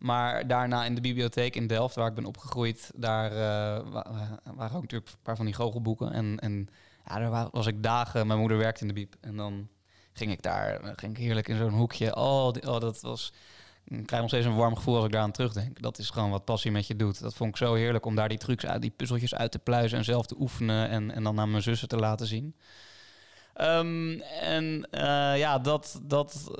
[0.00, 3.38] Maar daarna in de bibliotheek in Delft, waar ik ben opgegroeid, daar uh,
[4.54, 6.12] waren ook natuurlijk een paar van die goochelboeken.
[6.12, 6.68] En, en
[7.06, 9.16] ja, daar was ik dagen, mijn moeder werkte in de bieb.
[9.20, 9.68] En dan
[10.12, 12.16] ging ik daar, ging ik heerlijk in zo'n hoekje.
[12.16, 13.32] Oh, oh, dat was...
[13.84, 15.82] Ik krijg nog steeds een warm gevoel als ik daar aan terugdenk.
[15.82, 17.20] Dat is gewoon wat passie met je doet.
[17.20, 19.98] Dat vond ik zo heerlijk om daar die trucs uit, die puzzeltjes uit te pluizen
[19.98, 22.54] en zelf te oefenen en, en dan aan mijn zussen te laten zien.
[23.62, 26.50] Um, en uh, ja, dat, dat,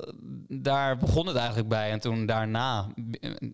[0.47, 1.91] daar begon het eigenlijk bij.
[1.91, 2.87] En toen daarna,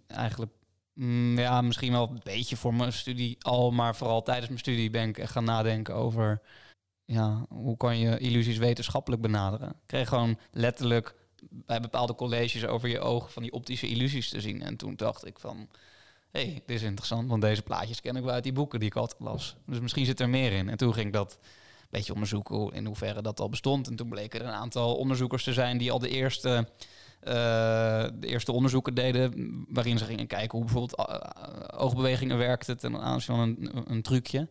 [0.07, 0.51] eigenlijk,
[0.93, 4.89] mm, ja, misschien wel een beetje voor mijn studie al, maar vooral tijdens mijn studie
[4.89, 6.41] ben ik gaan nadenken over,
[7.05, 9.69] ja, hoe kan je illusies wetenschappelijk benaderen?
[9.69, 11.15] Ik kreeg gewoon letterlijk
[11.49, 14.61] bij bepaalde colleges over je ogen van die optische illusies te zien.
[14.61, 15.69] En toen dacht ik van,
[16.31, 18.89] hé, hey, dit is interessant, want deze plaatjes ken ik wel uit die boeken die
[18.89, 19.55] ik altijd las.
[19.65, 20.69] Dus misschien zit er meer in.
[20.69, 21.39] En toen ging dat
[21.89, 23.87] beetje onderzoeken in hoeverre dat al bestond.
[23.87, 26.67] En toen bleken er een aantal onderzoekers te zijn die al de eerste,
[27.23, 27.33] uh,
[28.13, 33.35] de eerste onderzoeken deden, waarin ze gingen kijken hoe bijvoorbeeld uh, oogbewegingen werkten ten aanzien
[33.35, 34.47] van een, een trucje.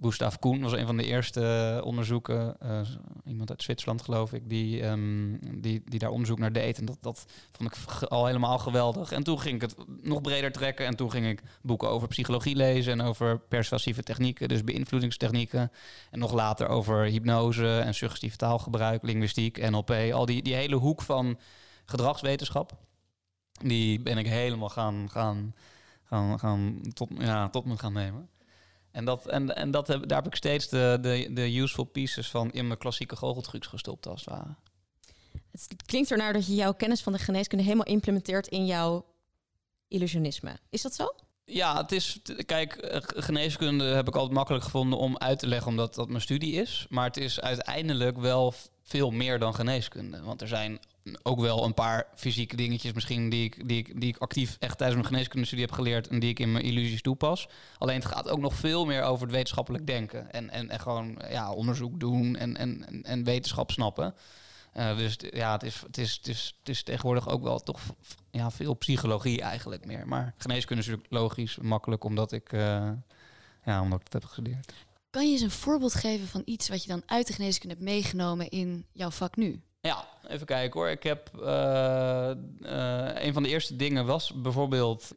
[0.00, 2.80] Gustav Koen was een van de eerste onderzoeken, uh,
[3.24, 6.78] iemand uit Zwitserland geloof ik, die, um, die, die daar onderzoek naar deed.
[6.78, 9.12] En dat, dat vond ik al helemaal geweldig.
[9.12, 12.56] En toen ging ik het nog breder trekken en toen ging ik boeken over psychologie
[12.56, 15.72] lezen en over persuasieve technieken, dus beïnvloedingstechnieken.
[16.10, 21.02] En nog later over hypnose en suggestief taalgebruik, linguïstiek, NLP, al die, die hele hoek
[21.02, 21.38] van
[21.84, 22.72] gedragswetenschap.
[23.62, 25.54] Die ben ik helemaal gaan, gaan,
[26.04, 28.28] gaan, gaan tot, ja, tot me gaan nemen.
[28.94, 32.30] En, dat, en, en dat heb, daar heb ik steeds de, de, de useful pieces
[32.30, 34.56] van in mijn klassieke goocheltrucs gestopt, als het.
[35.50, 39.04] Het klinkt ernaar dat je jouw kennis van de geneeskunde helemaal implementeert in jouw
[39.88, 40.56] illusionisme.
[40.70, 41.14] Is dat zo?
[41.46, 42.18] Ja, het is.
[42.46, 46.20] Kijk, eh, geneeskunde heb ik altijd makkelijk gevonden om uit te leggen, omdat dat mijn
[46.20, 46.86] studie is.
[46.88, 50.22] Maar het is uiteindelijk wel veel meer dan geneeskunde.
[50.22, 50.78] Want er zijn
[51.22, 54.78] ook wel een paar fysieke dingetjes misschien die ik, die ik, die ik actief echt
[54.78, 57.48] tijdens mijn geneeskundestudie heb geleerd en die ik in mijn illusies toepas.
[57.78, 61.18] Alleen het gaat ook nog veel meer over het wetenschappelijk denken en, en, en gewoon
[61.30, 64.14] ja, onderzoek doen en, en, en wetenschap snappen.
[64.76, 67.80] Uh, dus ja, het is, het, is, het, is, het is tegenwoordig ook wel toch
[68.30, 70.08] ja, veel psychologie eigenlijk meer.
[70.08, 72.90] Maar geneeskunde is natuurlijk logisch, makkelijk, omdat ik, uh,
[73.64, 74.72] ja, omdat ik het heb gestudeerd.
[75.10, 77.86] Kan je eens een voorbeeld geven van iets wat je dan uit de geneeskunde hebt
[77.86, 79.60] meegenomen in jouw vak nu?
[79.80, 80.88] Ja, even kijken hoor.
[80.88, 85.12] Ik heb uh, uh, een van de eerste dingen was bijvoorbeeld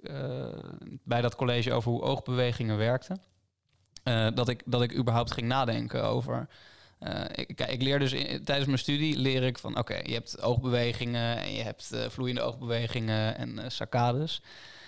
[1.04, 3.22] bij dat college over hoe oogbewegingen werkten.
[4.34, 6.48] dat, ik, dat ik überhaupt ging nadenken over.
[7.36, 8.12] Ik, ik leer dus
[8.44, 13.38] tijdens mijn studie leer ik van oké, je hebt oogbewegingen en je hebt vloeiende oogbewegingen
[13.38, 14.42] en saccades.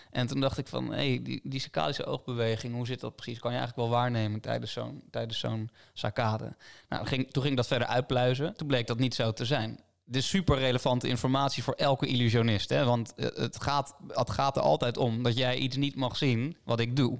[0.10, 3.40] En toen dacht ik van, hé, hey, die, die saccadische oogbeweging, hoe zit dat precies?
[3.40, 6.56] Kan je eigenlijk wel waarnemen tijdens zo'n, tijdens zo'n saccade?
[6.90, 8.56] Nou, ging, toen ging dat verder uitpluizen.
[8.56, 9.80] Toen bleek dat niet zo te zijn.
[10.06, 12.70] Dit is super relevante informatie voor elke illusionist.
[12.70, 12.86] Hè?
[12.86, 16.80] Want het gaat, het gaat er altijd om dat jij iets niet mag zien wat
[16.80, 17.20] ik doe.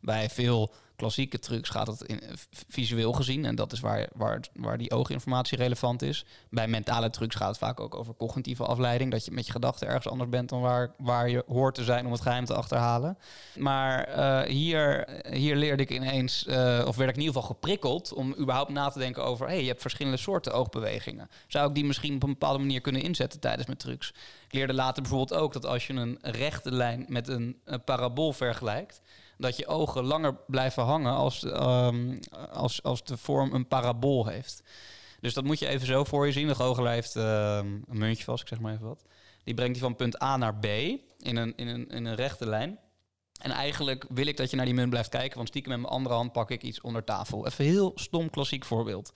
[0.00, 2.20] Bij veel klassieke trucs gaat het in,
[2.68, 3.44] visueel gezien.
[3.44, 6.24] En dat is waar, waar, waar die ooginformatie relevant is.
[6.50, 9.10] Bij mentale trucs gaat het vaak ook over cognitieve afleiding.
[9.10, 12.06] Dat je met je gedachten ergens anders bent dan waar, waar je hoort te zijn
[12.06, 13.18] om het geheim te achterhalen.
[13.56, 18.12] Maar uh, hier, hier leerde ik ineens, uh, of werd ik in ieder geval geprikkeld
[18.12, 21.30] om überhaupt na te denken over: hey, je hebt verschillende soorten oogbewegingen.
[21.46, 24.08] Zou ik die misschien op een bepaalde manier kunnen inzetten tijdens mijn trucs?
[24.46, 28.32] Ik leerde later bijvoorbeeld ook dat als je een rechte lijn met een, een parabool
[28.32, 29.00] vergelijkt
[29.38, 32.18] dat je ogen langer blijven hangen als, um,
[32.52, 34.62] als, als de vorm een parabool heeft.
[35.20, 36.46] Dus dat moet je even zo voor je zien.
[36.46, 39.04] De goochelaar heeft uh, een muntje vast, ik zeg maar even wat.
[39.44, 42.46] Die brengt die van punt A naar B in een, in een, in een rechte
[42.46, 42.78] lijn.
[43.40, 45.92] En eigenlijk wil ik dat je naar die munt blijft kijken, want stiekem met mijn
[45.92, 47.46] andere hand pak ik iets onder tafel.
[47.46, 49.12] Even heel stom klassiek voorbeeld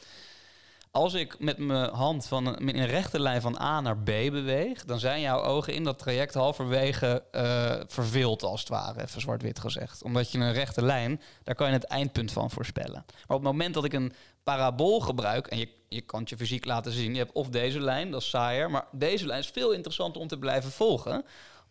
[0.97, 4.85] als ik met mijn hand van in een rechte lijn van A naar B beweeg,
[4.85, 9.59] dan zijn jouw ogen in dat traject halverwege uh, verveeld, als het ware, even zwart-wit
[9.59, 10.03] gezegd.
[10.03, 13.05] Omdat je een rechte lijn, daar kan je het eindpunt van voorspellen.
[13.07, 16.37] Maar op het moment dat ik een parabool gebruik, en je, je kan het je
[16.37, 19.51] fysiek laten zien, je hebt of deze lijn, dat is saaier, maar deze lijn is
[19.51, 21.25] veel interessanter om te blijven volgen,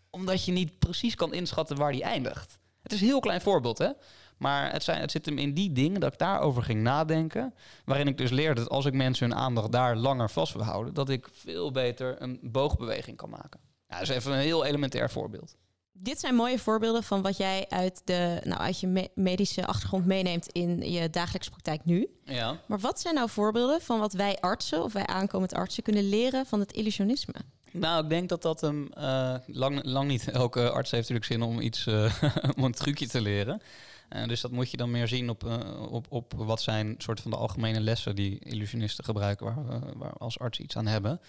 [0.10, 2.58] omdat je niet precies kan inschatten waar die eindigt.
[2.82, 3.90] Het is een heel klein voorbeeld, hè?
[4.38, 7.54] Maar het, zijn, het zit hem in die dingen dat ik daarover ging nadenken.
[7.86, 10.94] Waarin ik dus leerde dat als ik mensen hun aandacht daar langer vast wil houden,
[10.94, 13.60] dat ik veel beter een boogbeweging kan maken.
[13.88, 15.56] Ja, dat is even een heel elementair voorbeeld.
[15.98, 20.06] dit zijn mooie voorbeelden van wat jij uit, de, nou, uit je me- medische achtergrond
[20.06, 22.08] meeneemt in je dagelijkse praktijk nu.
[22.24, 22.60] Ja.
[22.66, 26.46] Maar wat zijn nou voorbeelden van wat wij artsen of wij aankomend artsen kunnen leren
[26.46, 27.34] van het illusionisme?
[27.72, 31.42] Nou, ik denk dat dat hem eh, lang, lang niet elke arts heeft natuurlijk zin
[31.42, 32.24] om iets, eh,
[32.58, 33.62] om een trucje te leren.
[34.10, 37.20] Eh, dus dat moet je dan meer zien op, eh, op, op wat zijn soort
[37.20, 41.22] van de algemene lessen die illusionisten gebruiken, waar we waar als arts iets aan hebben.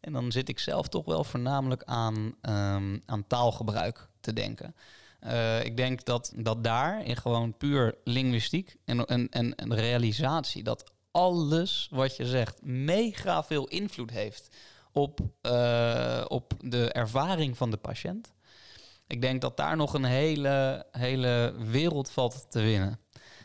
[0.00, 4.74] En dan zit ik zelf toch wel voornamelijk aan, ehm, aan taalgebruik te denken.
[5.20, 10.92] Eh, ik denk dat, dat daar in gewoon puur linguïstiek en, en, en, realisatie dat
[11.10, 14.56] alles wat je zegt mega veel invloed heeft
[14.92, 15.20] op,
[16.28, 18.32] op de ervaring van de patiënt.
[19.08, 22.98] Ik denk dat daar nog een hele, hele wereld valt te winnen.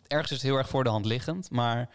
[0.08, 1.89] Ergens is het heel erg voor de hand liggend, maar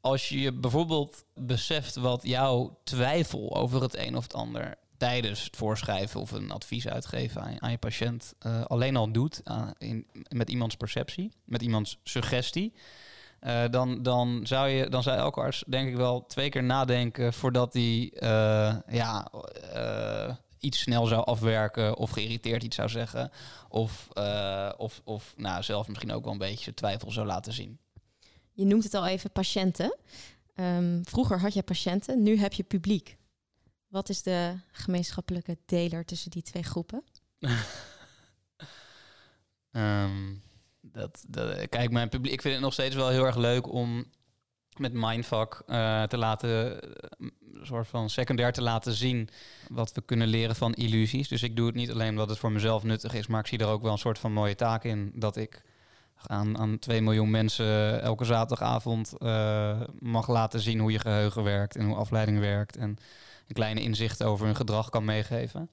[0.00, 5.56] als je bijvoorbeeld beseft wat jouw twijfel over het een of het ander tijdens het
[5.56, 10.50] voorschrijven of een advies uitgeven aan, je patiënt eh, alleen al doet aan- in, met
[10.50, 12.72] iemands perceptie, met iemands suggestie,
[13.44, 17.32] eh, dan, dan, zou je, dan zou elke arts denk ik wel twee keer nadenken
[17.32, 19.28] voordat hij eh, ja,
[19.72, 23.30] eh, iets snel zou afwerken of geïrriteerd iets zou zeggen.
[23.68, 27.78] Of, eh, of, of nou, zelf misschien ook wel een beetje twijfel zou laten zien.
[28.52, 29.96] Je noemt het al even patiënten.
[30.54, 33.16] Ehm, vroeger had je patiënten, nu heb je publiek.
[33.88, 37.02] Wat is de gemeenschappelijke deler tussen die twee groepen?
[39.70, 40.34] Ehm,
[40.80, 44.04] dat, dat, kijk, mijn publiek, ik vind het nog steeds wel heel erg leuk om
[44.78, 46.90] met Mindfuck eh, te laten, eh,
[47.52, 49.28] een soort van secundair te laten zien
[49.68, 51.28] wat we kunnen leren van illusies.
[51.28, 53.58] Dus ik doe het niet alleen omdat het voor mezelf nuttig is, maar ik zie
[53.58, 55.62] er ook wel een soort van mooie taak in dat ik
[56.26, 61.76] aan, aan 2 miljoen mensen elke zaterdagavond eh, mag laten zien hoe je geheugen werkt
[61.76, 62.88] en hoe afleiding werkt en
[63.48, 65.70] een kleine inzicht over hun gedrag kan meegeven.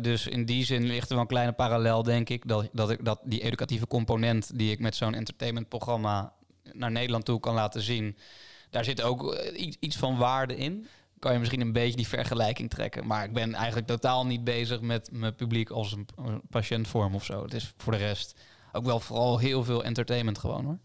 [0.00, 3.04] Dus in die zin ligt er wel een kleine parallel, denk ik, dat, dat, ik,
[3.04, 6.32] dat die educatieve component die ik met zo'n entertainmentprogramma
[6.72, 8.16] naar Nederland toe kan laten zien,
[8.70, 10.86] daar zit ook uh, iets, van waarde in.
[11.18, 13.06] Kan je misschien een beetje die vergelijking trekken.
[13.06, 17.24] Maar ik ben eigenlijk totaal niet bezig met mijn publiek als een, een patiëntvorm of
[17.24, 17.42] zo.
[17.42, 18.40] Het is voor de rest
[18.72, 20.78] ook wel vooral heel veel entertainment gewoon hoor.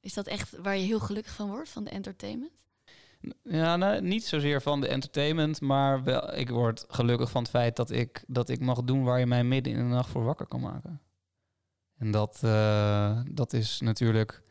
[0.00, 2.52] Is dat echt waar je heel gelukkig van wordt, van de entertainment?
[3.42, 7.76] Ja, nou, niet zozeer van de entertainment, maar wel, ik word gelukkig van het feit
[7.76, 10.46] dat ik, dat ik mag doen waar je mij midden in de nacht voor wakker
[10.46, 11.00] kan maken.
[11.98, 14.42] En dat, uh, dat is natuurlijk.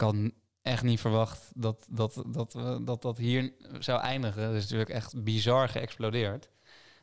[0.00, 0.16] Ik had
[0.62, 4.42] echt niet verwacht dat dat, dat, uh, dat, dat hier zou eindigen.
[4.42, 6.50] Dat is natuurlijk echt bizar geëxplodeerd.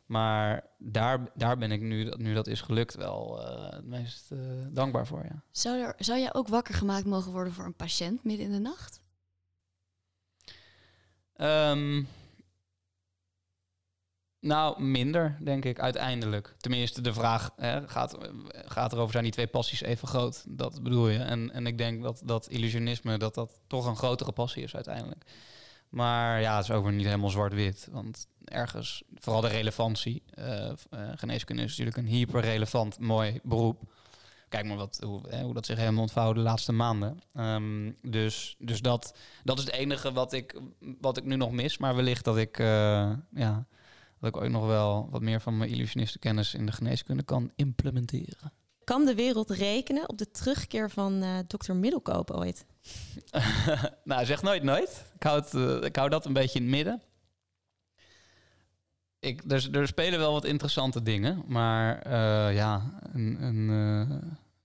[0.06, 4.32] Maar daar, daar ben ik nu, nu dat is gelukt, wel uh, het meest
[4.70, 5.24] dankbaar voor.
[5.24, 5.44] Ja.
[5.52, 8.60] Zou, er, zou jij ook wakker gemaakt mogen worden voor een patiënt midden in de
[8.60, 9.02] nacht?
[11.38, 12.08] Um,
[14.40, 16.56] nou, minder, denk ik, uiteindelijk.
[16.58, 18.18] Tenminste, de vraag hè, gaat,
[18.66, 20.44] gaat erover, zijn die twee passies even groot?
[20.48, 21.20] Dat bedoel je.
[21.20, 25.24] En, en ik denk dat, dat illusionisme, dat dat toch een grotere passie is uiteindelijk.
[25.90, 27.88] Maar ja, het is over niet helemaal zwart-wit.
[27.92, 30.24] Want ergens, vooral de relevantie.
[30.40, 30.74] Uh, uh,
[31.16, 33.82] geneeskunde is natuurlijk een hyper-relevant, mooi beroep.
[34.50, 37.22] Kijk maar wat, hoe, hè, hoe dat zich helemaal ontvouwde de laatste maanden.
[37.34, 40.60] Um, dus dus dat, dat is het enige wat ik,
[41.02, 41.78] wat ik nu nog mis.
[41.78, 43.66] Maar wellicht dat ik, uh, ja,
[44.20, 48.52] dat ik ooit nog wel wat meer van mijn illusionistenkennis in de geneeskunde kan implementeren.
[48.84, 52.66] Kan de wereld rekenen op de terugkeer van uh, dokter Middelkoop ooit?
[54.04, 55.12] nou, zeg nooit nooit.
[55.16, 57.02] Ik hou, het, uh, ik hou dat een beetje in het midden.
[59.20, 64.18] Ik, er, er, spelen wel wat interessante dingen, maar uh, ja, een, een, uh,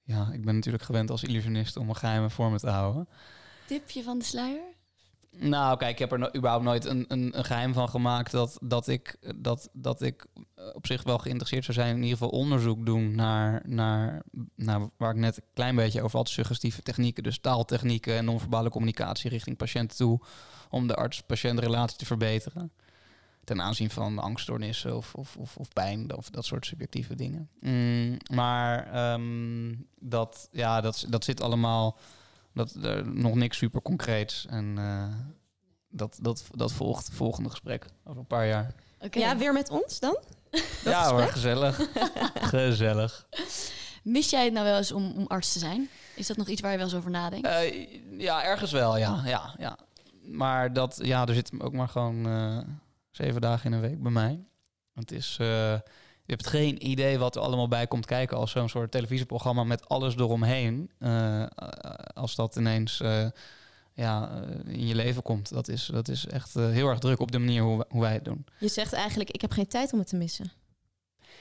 [0.03, 3.09] ja, ik ben natuurlijk gewend als illusionist om een geheime vormen te houden.
[3.67, 4.72] Tipje van de sluier?
[5.39, 8.89] Nou, kijk, ik heb er überhaupt nooit een, een, een, geheim van gemaakt dat, dat,
[8.89, 10.27] ik, dat, dat ik
[10.73, 14.23] op zich wel geïnteresseerd zou zijn in ieder geval onderzoek doen naar, naar,
[14.57, 18.71] naar waar ik net een klein beetje over had, suggestieve technieken, dus taaltechnieken en non-verbale
[18.71, 20.21] communicatie richting patiënten toe,
[20.71, 22.73] om de arts-patiëntrelatie te verbeteren
[23.45, 27.49] ten aanzien van angststoornissen of, of, of, of, pijn of dat soort subjectieve dingen.
[27.61, 31.99] Mm, maar um, dat, ja, dat, dat zit allemaal,
[32.55, 34.47] dat, er, nog niks super concreets.
[34.47, 35.15] En uh,
[35.89, 38.75] dat, dat, dat volgt het volgende gesprek over een paar jaar.
[39.01, 39.23] Okay.
[39.23, 40.19] Ja, weer met ons dan?
[40.51, 41.89] Dat ja hoor, gezellig.
[42.35, 43.27] gezellig.
[44.03, 45.89] Mis jij het nou wel eens om, om arts te zijn?
[46.15, 47.47] Is dat nog iets waar je wel eens over nadenkt?
[47.47, 49.23] Uh, ja, ergens wel, ja.
[49.25, 49.79] ja, ja.
[50.23, 52.27] Maar dat, ja, er zit ook maar gewoon...
[52.27, 52.59] Uh,
[53.13, 54.45] zeven dagen in een week bij mij.
[54.95, 55.79] Het is, uh,
[56.25, 59.89] je hebt geen idee wat er allemaal bij komt kijken als zo'n soort televisieprogramma met
[59.89, 60.91] alles eromheen.
[60.99, 61.47] Uh,
[62.15, 63.27] als dat ineens uh,
[63.95, 65.53] ja, in je leven komt.
[65.53, 68.25] Dat is, dat is echt heel erg druk op de manier hoe, hoe wij het
[68.25, 68.45] doen.
[68.59, 70.53] Je zegt eigenlijk, ik heb geen tijd om het te missen.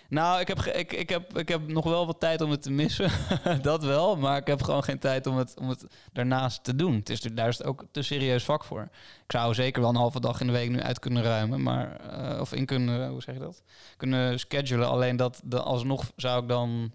[0.10, 2.71] Nou, ik heb, ik, ik, heb, ik heb nog wel wat tijd om het te
[2.71, 3.12] missen.
[3.62, 4.17] dat wel.
[4.17, 6.95] Maar ik heb gewoon geen tijd om het, om het daarnaast te doen.
[6.95, 8.82] Het is, daar is het ook te serieus vak voor.
[9.23, 11.63] Ik zou zeker wel een halve dag in de week nu uit kunnen ruimen.
[11.63, 13.63] Maar, eh, of in kunnen, hoe zeg je dat?
[13.97, 14.88] Kunnen schedulen.
[14.88, 16.91] Alleen dat, dat alsnog zou ik dan...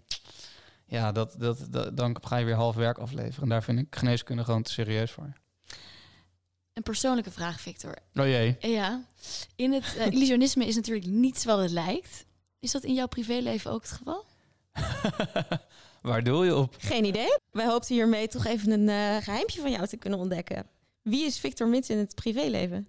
[0.87, 3.43] Ja, dat, dat, dat, dan ga je weer half werk afleveren.
[3.43, 5.33] En daar vind ik geneeskunde gewoon te serieus voor.
[6.73, 7.97] Een persoonlijke vraag, Victor.
[8.15, 8.57] Oh jee.
[8.61, 9.05] Ja,
[9.55, 12.25] in het eh, illusionisme is natuurlijk niets wat het lijkt.
[12.61, 14.25] Is dat in jouw privéleven ook het geval?
[16.03, 16.75] Waar doe je op?
[16.79, 17.39] Geen idee.
[17.51, 20.67] Wij hoopten hiermee toch even een eh geheimpje van jou te kunnen ontdekken.
[21.03, 22.89] Wie is Victor Mits in het privéleven?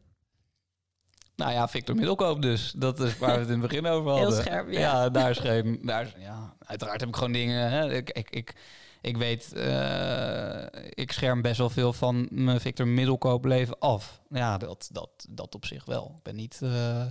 [1.36, 2.72] Nou ja, Victor Middelkoop dus.
[2.76, 4.28] Dat is waar we het in het begin over hadden.
[4.32, 4.80] Heel scherp, ja.
[4.80, 5.80] Ja, daar is geen...
[5.84, 7.70] Daar is, ja, uiteraard heb ik gewoon dingen...
[7.72, 7.94] Hè.
[7.94, 8.56] Ik, ik, ik,
[9.02, 9.54] ik weet...
[9.54, 14.22] eh, ik scherm best wel veel van mijn Victor Middelkoop leven af.
[14.30, 16.14] Ja, dat, dat, dat op zich wel.
[16.18, 16.60] Ik ben niet...
[16.62, 17.06] eh,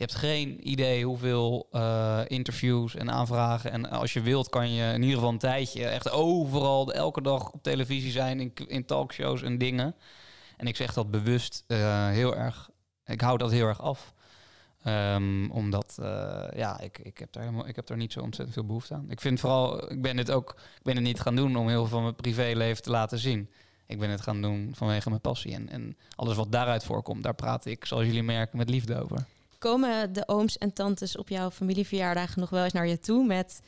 [0.00, 3.70] je hebt geen idee hoeveel eh, interviews en aanvragen.
[3.70, 7.50] En als je wilt, kan je in ieder geval een tijdje echt overal, elke dag
[7.50, 9.94] op televisie zijn, in, in talkshows en dingen.
[10.56, 12.70] En ik zeg dat bewust eh, heel erg.
[13.04, 14.14] Ik hou dat heel erg af.
[14.82, 18.56] Ehm, omdat, eh, ja, ik, ik, heb daar helemaal, ik heb daar niet zo ontzettend
[18.56, 19.10] veel behoefte aan.
[19.10, 21.80] Ik vind vooral, ik ben dit ook, ik ben het niet gaan doen om heel
[21.80, 23.50] veel van mijn privéleven te laten zien.
[23.86, 25.54] Ik ben het gaan doen vanwege mijn passie.
[25.54, 29.26] En, en alles wat daaruit voorkomt, daar praat ik, zoals jullie merken, met liefde over.
[29.60, 33.62] Komen de ooms en tantes op jouw familieverjaardagen nog wel eens naar je toe met...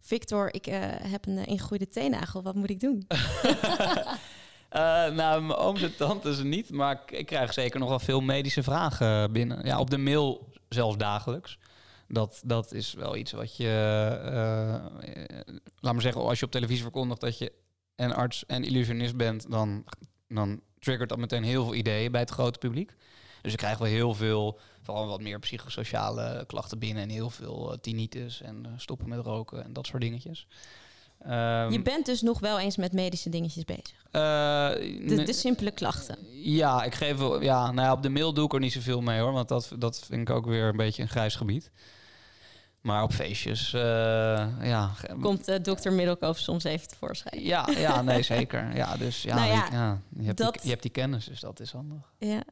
[0.00, 3.06] Victor, ik eh, heb een uh, ingegroeide teennagel, wat moet ik doen?
[4.70, 8.62] Eh, nou, mijn ooms en tantes niet, maar ik, krijg zeker nog wel veel medische
[8.62, 9.64] vragen binnen.
[9.64, 11.58] Ja, op de mail zelfs dagelijks.
[12.08, 14.82] Dat, dat is wel iets wat je, eh, eh,
[15.80, 17.52] laat maar zeggen, als je op televisie verkondigt dat je
[17.94, 19.84] en arts en illusionist bent, dan,
[20.28, 22.94] dan triggert dat meteen heel veel ideeën bij het grote publiek.
[23.42, 27.72] Dus ik krijg wel heel veel, vooral wat meer psychosociale klachten binnen en heel veel
[27.72, 30.46] eh, tinnitus en eh, stoppen met roken en dat soort dingetjes.
[31.20, 34.04] Ehm, je bent dus nog wel eens met medische dingetjes bezig.
[34.10, 34.20] eh,
[35.08, 36.18] De, de simpele klachten.
[36.42, 37.42] ja, ik geef wel.
[37.42, 39.32] Ja, nou ja, op de mail doe ik er niet zoveel mee hoor.
[39.32, 41.70] Want dat, dat vind ik ook weer een beetje een grijs gebied.
[42.80, 44.90] Maar op feestjes, ja.
[45.20, 47.42] Komt eh, dokter Middelkoop soms even tevoorschijn.
[47.44, 48.76] Ja, ja, nee, zeker.
[48.76, 51.24] Ja, dus ja, Nou ja, je, ja, je, hebt dat- die, je hebt die kennis,
[51.24, 52.12] dus dat is handig.
[52.18, 52.42] Ja,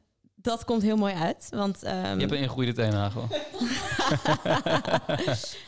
[0.41, 1.47] dat komt heel mooi uit.
[1.51, 3.27] Want ehm, Je hebt een ingegroeide teennagel.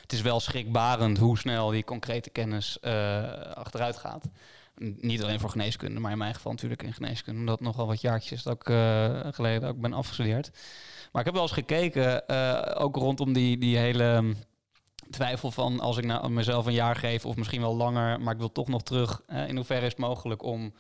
[0.01, 4.29] het is wel schrikbarend hoe snel die concrete kennis eh, achteruit gaat.
[4.97, 7.39] Niet alleen voor geneeskunde, maar in mijn geval natuurlijk in geneeskunde.
[7.39, 10.51] Omdat het nogal wat jaartjes is dat ik, eh, geleden ook ben afgestudeerd.
[11.11, 14.35] Maar ik heb wel eens gekeken, eh, ook rondom die, die hele mm,
[15.09, 18.39] twijfel van als ik nou mezelf een jaar geef of misschien wel langer, maar ik
[18.39, 19.21] wil toch nog terug.
[19.47, 20.73] in hoeverre is het mogelijk om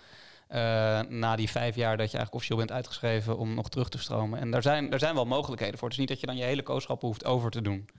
[1.09, 4.39] na die vijf jaar dat je eigenlijk officieel bent uitgeschreven om nog terug te stromen?
[4.39, 5.87] En daar zijn, daar zijn wel mogelijkheden voor.
[5.87, 7.89] Het is niet dat je dan je hele kooschap hoeft over te doen.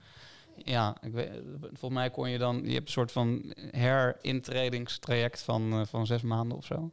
[0.57, 5.73] Ja, ik weet, volgens mij kon je dan, je hebt een soort van herintredingstraject van,
[5.73, 6.91] eh, van zes maanden of zo.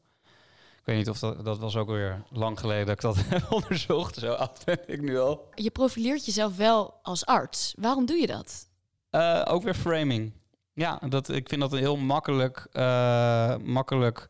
[0.78, 3.52] Ik weet niet of dat, dat was ook weer lang geleden dat ik dat heb
[3.62, 4.14] onderzocht.
[4.14, 5.48] Zo oud ben ik nu al.
[5.54, 7.74] Je profileert jezelf wel als arts.
[7.78, 8.68] Waarom doe je dat?
[9.10, 10.32] Eh, ook weer framing.
[10.72, 14.28] Ja, dat, ik vind dat een heel makkelijk, eh, makkelijk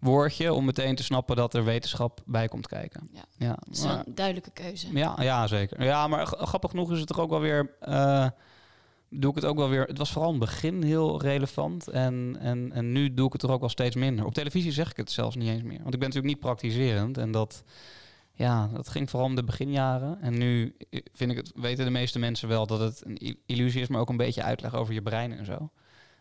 [0.00, 3.08] woordje om meteen te snappen dat er wetenschap bij komt kijken.
[3.12, 3.24] Ja.
[3.38, 4.86] ja, Dat is maar- een duidelijke keuze.
[4.92, 5.82] ja, ja, zeker.
[5.84, 7.70] Ja, maar grappig genoeg is het toch ook wel weer.
[7.80, 8.26] eh,
[9.10, 9.84] doe ik het ook wel weer.
[9.86, 11.88] Het was vooral in het begin heel relevant.
[11.88, 14.24] En, en, en nu doe ik het er ook wel steeds minder.
[14.26, 15.82] Op televisie zeg ik het zelfs niet eens meer.
[15.82, 17.18] Want ik ben natuurlijk niet praktiserend.
[17.18, 17.62] En dat.
[18.32, 20.20] Ja, dat ging vooral om de beginjaren.
[20.20, 23.80] En nu eh, vind ik het, weten de meeste mensen wel dat het een illusie
[23.80, 25.70] is, maar ook een beetje uitleg over je brein en zo.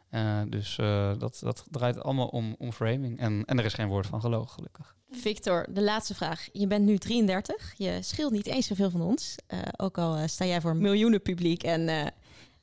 [0.09, 3.19] Eh, dus eh, dat, dat draait allemaal om, om framing.
[3.19, 4.95] En, en er is geen woord van gelogen, gelukkig.
[5.11, 6.47] Victor, de laatste vraag.
[6.51, 7.73] Je bent nu 33.
[7.77, 9.35] Je scheelt niet eens zoveel van ons.
[9.47, 12.11] Eh, ook al sta jij voor miljoenen publiek en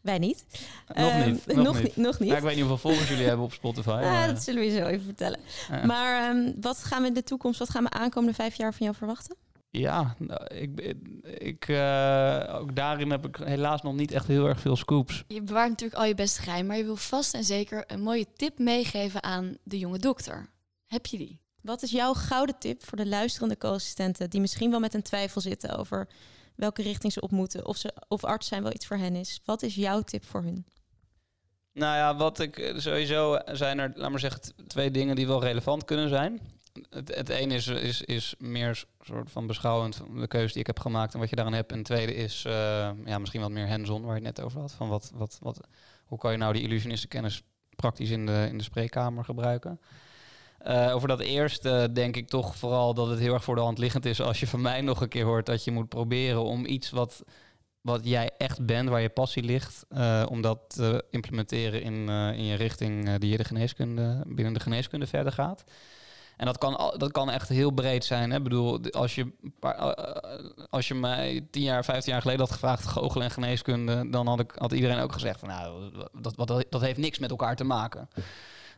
[0.00, 0.44] wij niet.
[0.86, 1.46] Nog Ehm, niet.
[1.46, 1.96] Nog, nog, niet.
[1.96, 2.28] Nog niet.
[2.28, 3.88] Ja, ik weet niet hoeveel volgers jullie hebben op Spotify.
[3.90, 5.40] Ah, maar- dat zullen we je zo even vertellen.
[5.86, 8.86] Maar ehm, wat gaan we in de toekomst, wat gaan we aankomende vijf jaar van
[8.86, 9.36] jou verwachten?
[9.78, 14.60] Ja, nou, ik, ik, eh, ook daarin heb ik helaas nog niet echt heel erg
[14.60, 15.24] veel scoops.
[15.28, 18.26] Je bewaart natuurlijk al je beste geheim, maar je wil vast en zeker een mooie
[18.36, 20.50] tip meegeven aan de jonge dokter.
[20.86, 21.40] Heb je die?
[21.60, 25.40] Wat is jouw gouden tip voor de luisterende co-assistenten die misschien wel met een twijfel
[25.40, 26.08] zitten over
[26.56, 29.40] welke richting ze op moeten, of, ze, of arts zijn wel iets voor hen is?
[29.44, 30.66] Wat is jouw tip voor hun?
[31.72, 35.42] Nou ja, wat ik eh, sowieso zijn er, laat maar zeggen, twee dingen die wel
[35.42, 36.40] relevant kunnen zijn.
[36.90, 40.66] Het, het ene is, is, is meer soort van beschouwend van de keuze die ik
[40.66, 41.70] heb gemaakt en wat je daaraan hebt.
[41.70, 44.60] En het tweede is eh, ja, misschien wat meer hands-on, waar je het net over
[44.60, 44.72] had.
[44.72, 45.60] Van wat, wat, wat,
[46.04, 47.42] hoe kan je nou die illusionistenkennis
[47.76, 49.80] praktisch in de, in de spreekkamer gebruiken?
[50.58, 53.78] Eh, over dat eerste denk ik toch vooral dat het heel erg voor de hand
[53.78, 56.66] liggend is als je van mij nog een keer hoort dat je moet proberen om
[56.66, 57.24] iets wat
[57.80, 62.44] wat jij echt bent, waar je passie ligt, eh, om dat te implementeren in, in
[62.44, 65.64] je richting die je de geneeskunde, binnen de geneeskunde verder gaat.
[66.36, 68.30] En dat kan, al- dat kan echt heel breed zijn.
[68.30, 68.36] Hè?
[68.36, 72.52] Ik bedoel, als je, paar- eh, als je mij tien jaar, vijftien jaar geleden had
[72.52, 76.64] gevraagd, goochelen en geneeskunde, dan had, ik, had iedereen ook gezegd van nou, dat, wat,
[76.70, 78.08] dat heeft niks met elkaar te maken.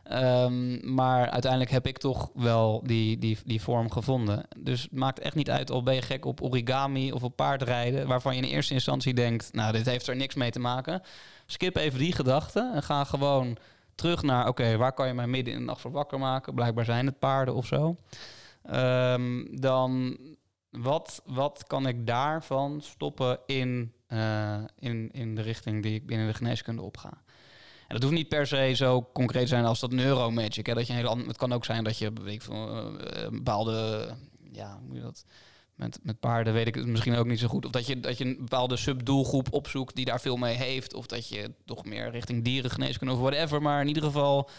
[0.03, 4.43] Ehm, maar uiteindelijk heb ik toch wel die, die, die vorm gevonden.
[4.57, 8.07] Dus het maakt echt niet uit of ben je gek op origami of op paardrijden,
[8.07, 11.01] waarvan je in eerste instantie denkt, nou, dit heeft er niks mee te maken.
[11.45, 13.57] Skip even die gedachten en ga gewoon
[13.97, 16.53] terug naar, oké, waar kan je mij midden in de nacht voor wakker maken?
[16.53, 17.97] Blijkbaar zijn het paarden of zo.
[18.63, 20.17] Ehm, dan,
[20.69, 26.27] wat, wat kan ik daarvan stoppen in, eh, in, in de richting die ik binnen
[26.27, 27.09] de geneeskunde opga?
[27.87, 30.65] En dat hoeft niet per se zo concreet te zijn als dat neuromagic.
[30.65, 30.73] Hè?
[30.73, 34.09] Dat je een hele het kan ook zijn dat je weet ik veel, eh, bepaalde,
[34.51, 35.25] ja, hoe moet je dat?
[35.77, 37.65] Met, met paarden weet ik het misschien ook niet zo goed.
[37.65, 40.93] Of dat je, dat je een bepaalde subdoelgroep opzoekt die daar veel mee heeft.
[40.93, 43.61] Of dat je toch meer richting dierengeneeskunde of whatever.
[43.61, 44.49] Maar in ieder geval,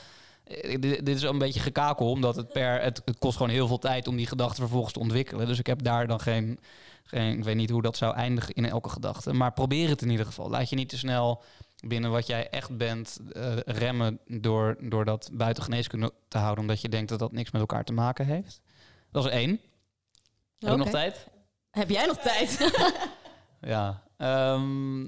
[0.45, 2.11] eh, dit, dit is een beetje gekakel.
[2.11, 5.47] Omdat het per, het, kost gewoon heel veel tijd om die gedachten vervolgens te ontwikkelen.
[5.47, 6.59] Dus ik heb daar dan geen,
[7.05, 9.33] geen, ik weet niet hoe dat zou eindigen in elke gedachte.
[9.33, 10.51] Maar probeer het in ieder geval.
[10.51, 11.43] Laat je niet te snel
[11.87, 16.61] binnen wat jij echt bent eh, remmen door, door dat buiten geneeskunde te houden.
[16.61, 18.61] Omdat je denkt dat dat niks met elkaar te maken heeft.
[19.11, 19.61] Dat is één.
[20.59, 21.29] Heb ik nog tijd?
[21.71, 22.59] Heb jij nog tijd?
[23.61, 24.03] Ja.
[24.17, 25.01] ehm,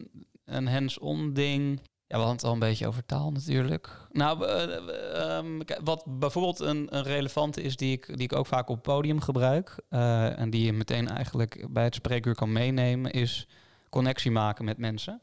[0.45, 1.81] een hands-on ding.
[2.07, 4.07] Ja, we hadden het al een beetje over taal natuurlijk.
[4.13, 8.47] Nou, eh, eh, ehm, wat bijvoorbeeld een, een relevante is die ik, die ik ook
[8.47, 9.77] vaak op podium gebruik.
[9.89, 13.49] eh, en die je meteen eigenlijk bij het spreekuur kan meenemen, is
[13.91, 15.21] connectie maken met mensen.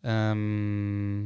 [0.00, 1.24] Ehm,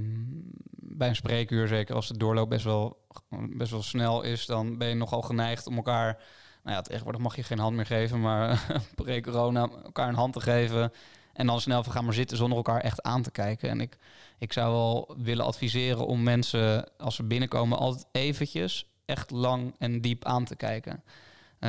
[0.77, 4.89] bij een spreekuur, zeker als de doorloop best wel, best wel snel is, dan ben
[4.89, 6.23] je nogal geneigd om elkaar
[6.63, 10.41] nou ja, tegenwoordig mag je geen hand meer geven, maar pre-corona elkaar een hand te
[10.41, 10.93] geven.
[11.33, 13.69] En dan snel van gaan maar zitten zonder elkaar echt aan te kijken.
[13.69, 13.99] En ik,
[14.39, 20.01] ik zou wel willen adviseren om mensen, als ze binnenkomen, altijd eventjes echt lang en
[20.01, 21.03] diep aan te kijken.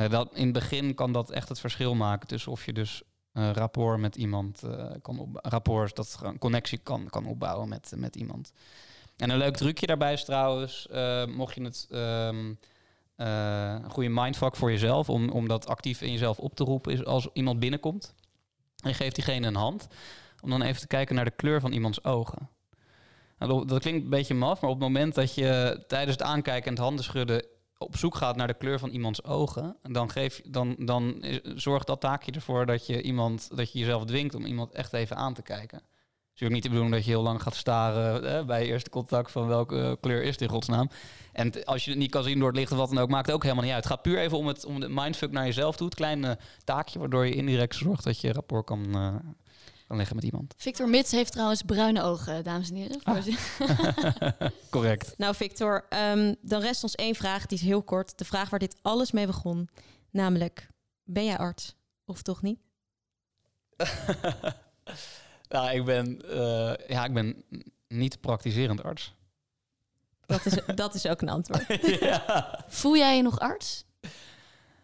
[0.08, 4.00] Dat, in het begin kan dat echt het verschil maken tussen of je dus rapport
[4.00, 8.52] met iemand eh, kan op, rapport, dat gewoon connectie kan, kan opbouwen met, met iemand.
[9.16, 12.54] En een leuk trucje daarbij is trouwens, eh, mocht je het ehm,
[13.26, 16.92] eh, een goede mindfuck voor jezelf, om, om dat actief in jezelf op te roepen,
[16.92, 18.14] is als iemand binnenkomt
[18.84, 19.86] en geeft diegene een hand,
[20.42, 22.48] om dan even te kijken naar de kleur van iemands ogen.
[23.38, 26.64] Nou, dat- klinkt een beetje maf, maar op het moment dat je tijdens het aankijken
[26.64, 27.44] en het handen schudden
[27.78, 32.00] op zoek gaat naar de kleur van iemands ogen, dan, geef, dan, dan zorgt dat
[32.00, 35.42] taakje ervoor dat je, iemand, dat je jezelf dwingt om iemand echt even aan te
[35.42, 35.82] kijken.
[36.42, 39.46] Natuurlijk niet de bedoeling dat je heel lang gaat staren hè, bij eerste contact van
[39.46, 40.90] welke kleur is het in godsnaam.
[41.32, 43.08] En t- als je het niet kan zien door het licht of wat dan ook,
[43.08, 43.84] maakt het ook helemaal niet uit.
[43.84, 45.86] Het gaat puur even om, het, om de mindfuck naar jezelf toe.
[45.86, 49.14] Het kleine taakje waardoor je indirect zorgt dat je rapport kan, eh,
[49.86, 50.54] kan leggen met iemand.
[50.56, 53.00] Victor Mits heeft trouwens bruine ogen, dames en heren.
[53.02, 53.26] Ah.
[54.70, 55.14] Correct.
[55.16, 57.46] Nou, Victor, ehm, dan rest ons één vraag.
[57.46, 58.18] Die is heel kort.
[58.18, 59.68] De vraag waar dit alles mee begon.
[60.10, 60.68] Namelijk,
[61.04, 61.74] ben jij arts
[62.04, 62.58] of toch niet?
[65.52, 67.44] nou, ik ben, eh, ja, ik ben
[67.88, 69.14] niet praktiserend arts.
[70.26, 71.86] Dat is, dat is ook een antwoord.
[72.00, 72.64] ja.
[72.68, 73.84] Voel jij je nog arts?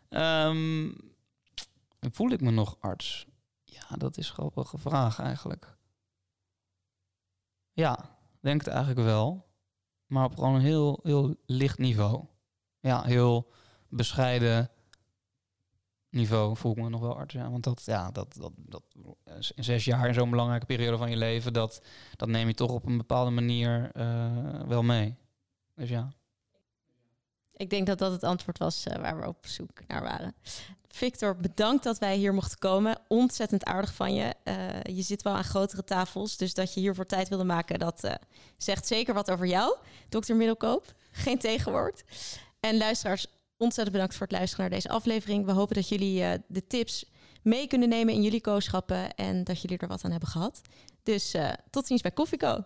[0.08, 0.90] Ehm,
[2.00, 3.26] voel ik me nog arts?
[3.64, 5.76] Ja, dat is een grappige vraag eigenlijk.
[7.72, 9.46] Ja, denk het eigenlijk wel.
[10.06, 12.24] Maar op gewoon een heel, heel licht niveau.
[12.80, 13.50] Ja, heel
[13.88, 14.70] bescheiden
[16.10, 17.22] niveau voel ik me nog wel.
[17.26, 18.82] Ja, want dat, ja, dat, dat, dat
[19.54, 21.82] in zes jaar in zo'n belangrijke periode van je leven, dat,
[22.16, 25.14] dat neem je toch op een bepaalde manier eh, wel mee.
[25.74, 26.12] Dus ja.
[27.52, 30.34] Ik denk dat dat het antwoord was eh, waar we op zoek naar waren.
[30.88, 32.98] Victor, bedankt dat wij hier mochten komen.
[33.08, 34.34] Ontzettend aardig van je.
[34.42, 38.18] Eh, je zit wel aan grotere tafels, dus dat je hiervoor tijd wilde maken, dat
[38.56, 39.76] zegt zeker wat over jou,
[40.08, 40.94] dokter Middelkoop.
[41.10, 42.04] Geen tegenwoord.
[42.60, 43.26] En luisteraars,
[43.58, 45.44] ontzettend bedankt voor het luisteren naar deze aflevering.
[45.44, 47.04] We hopen dat jullie eh, de tips
[47.42, 50.60] mee kunnen nemen in jullie kooschappen en dat jullie er wat aan hebben gehad.
[51.02, 52.64] Dus eh, tot ziens bij Koffieco.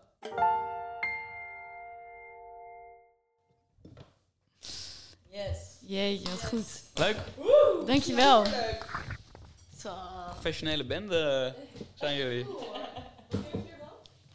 [5.87, 6.83] Jeetje, wat goed.
[6.95, 7.17] Leuk.
[7.87, 8.45] Dankjewel.
[9.79, 9.95] Zo.
[10.31, 11.55] Professionele bende
[11.95, 12.47] zijn jullie.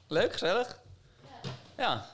[0.08, 0.80] Leuk, gezellig.
[1.78, 2.06] Ja.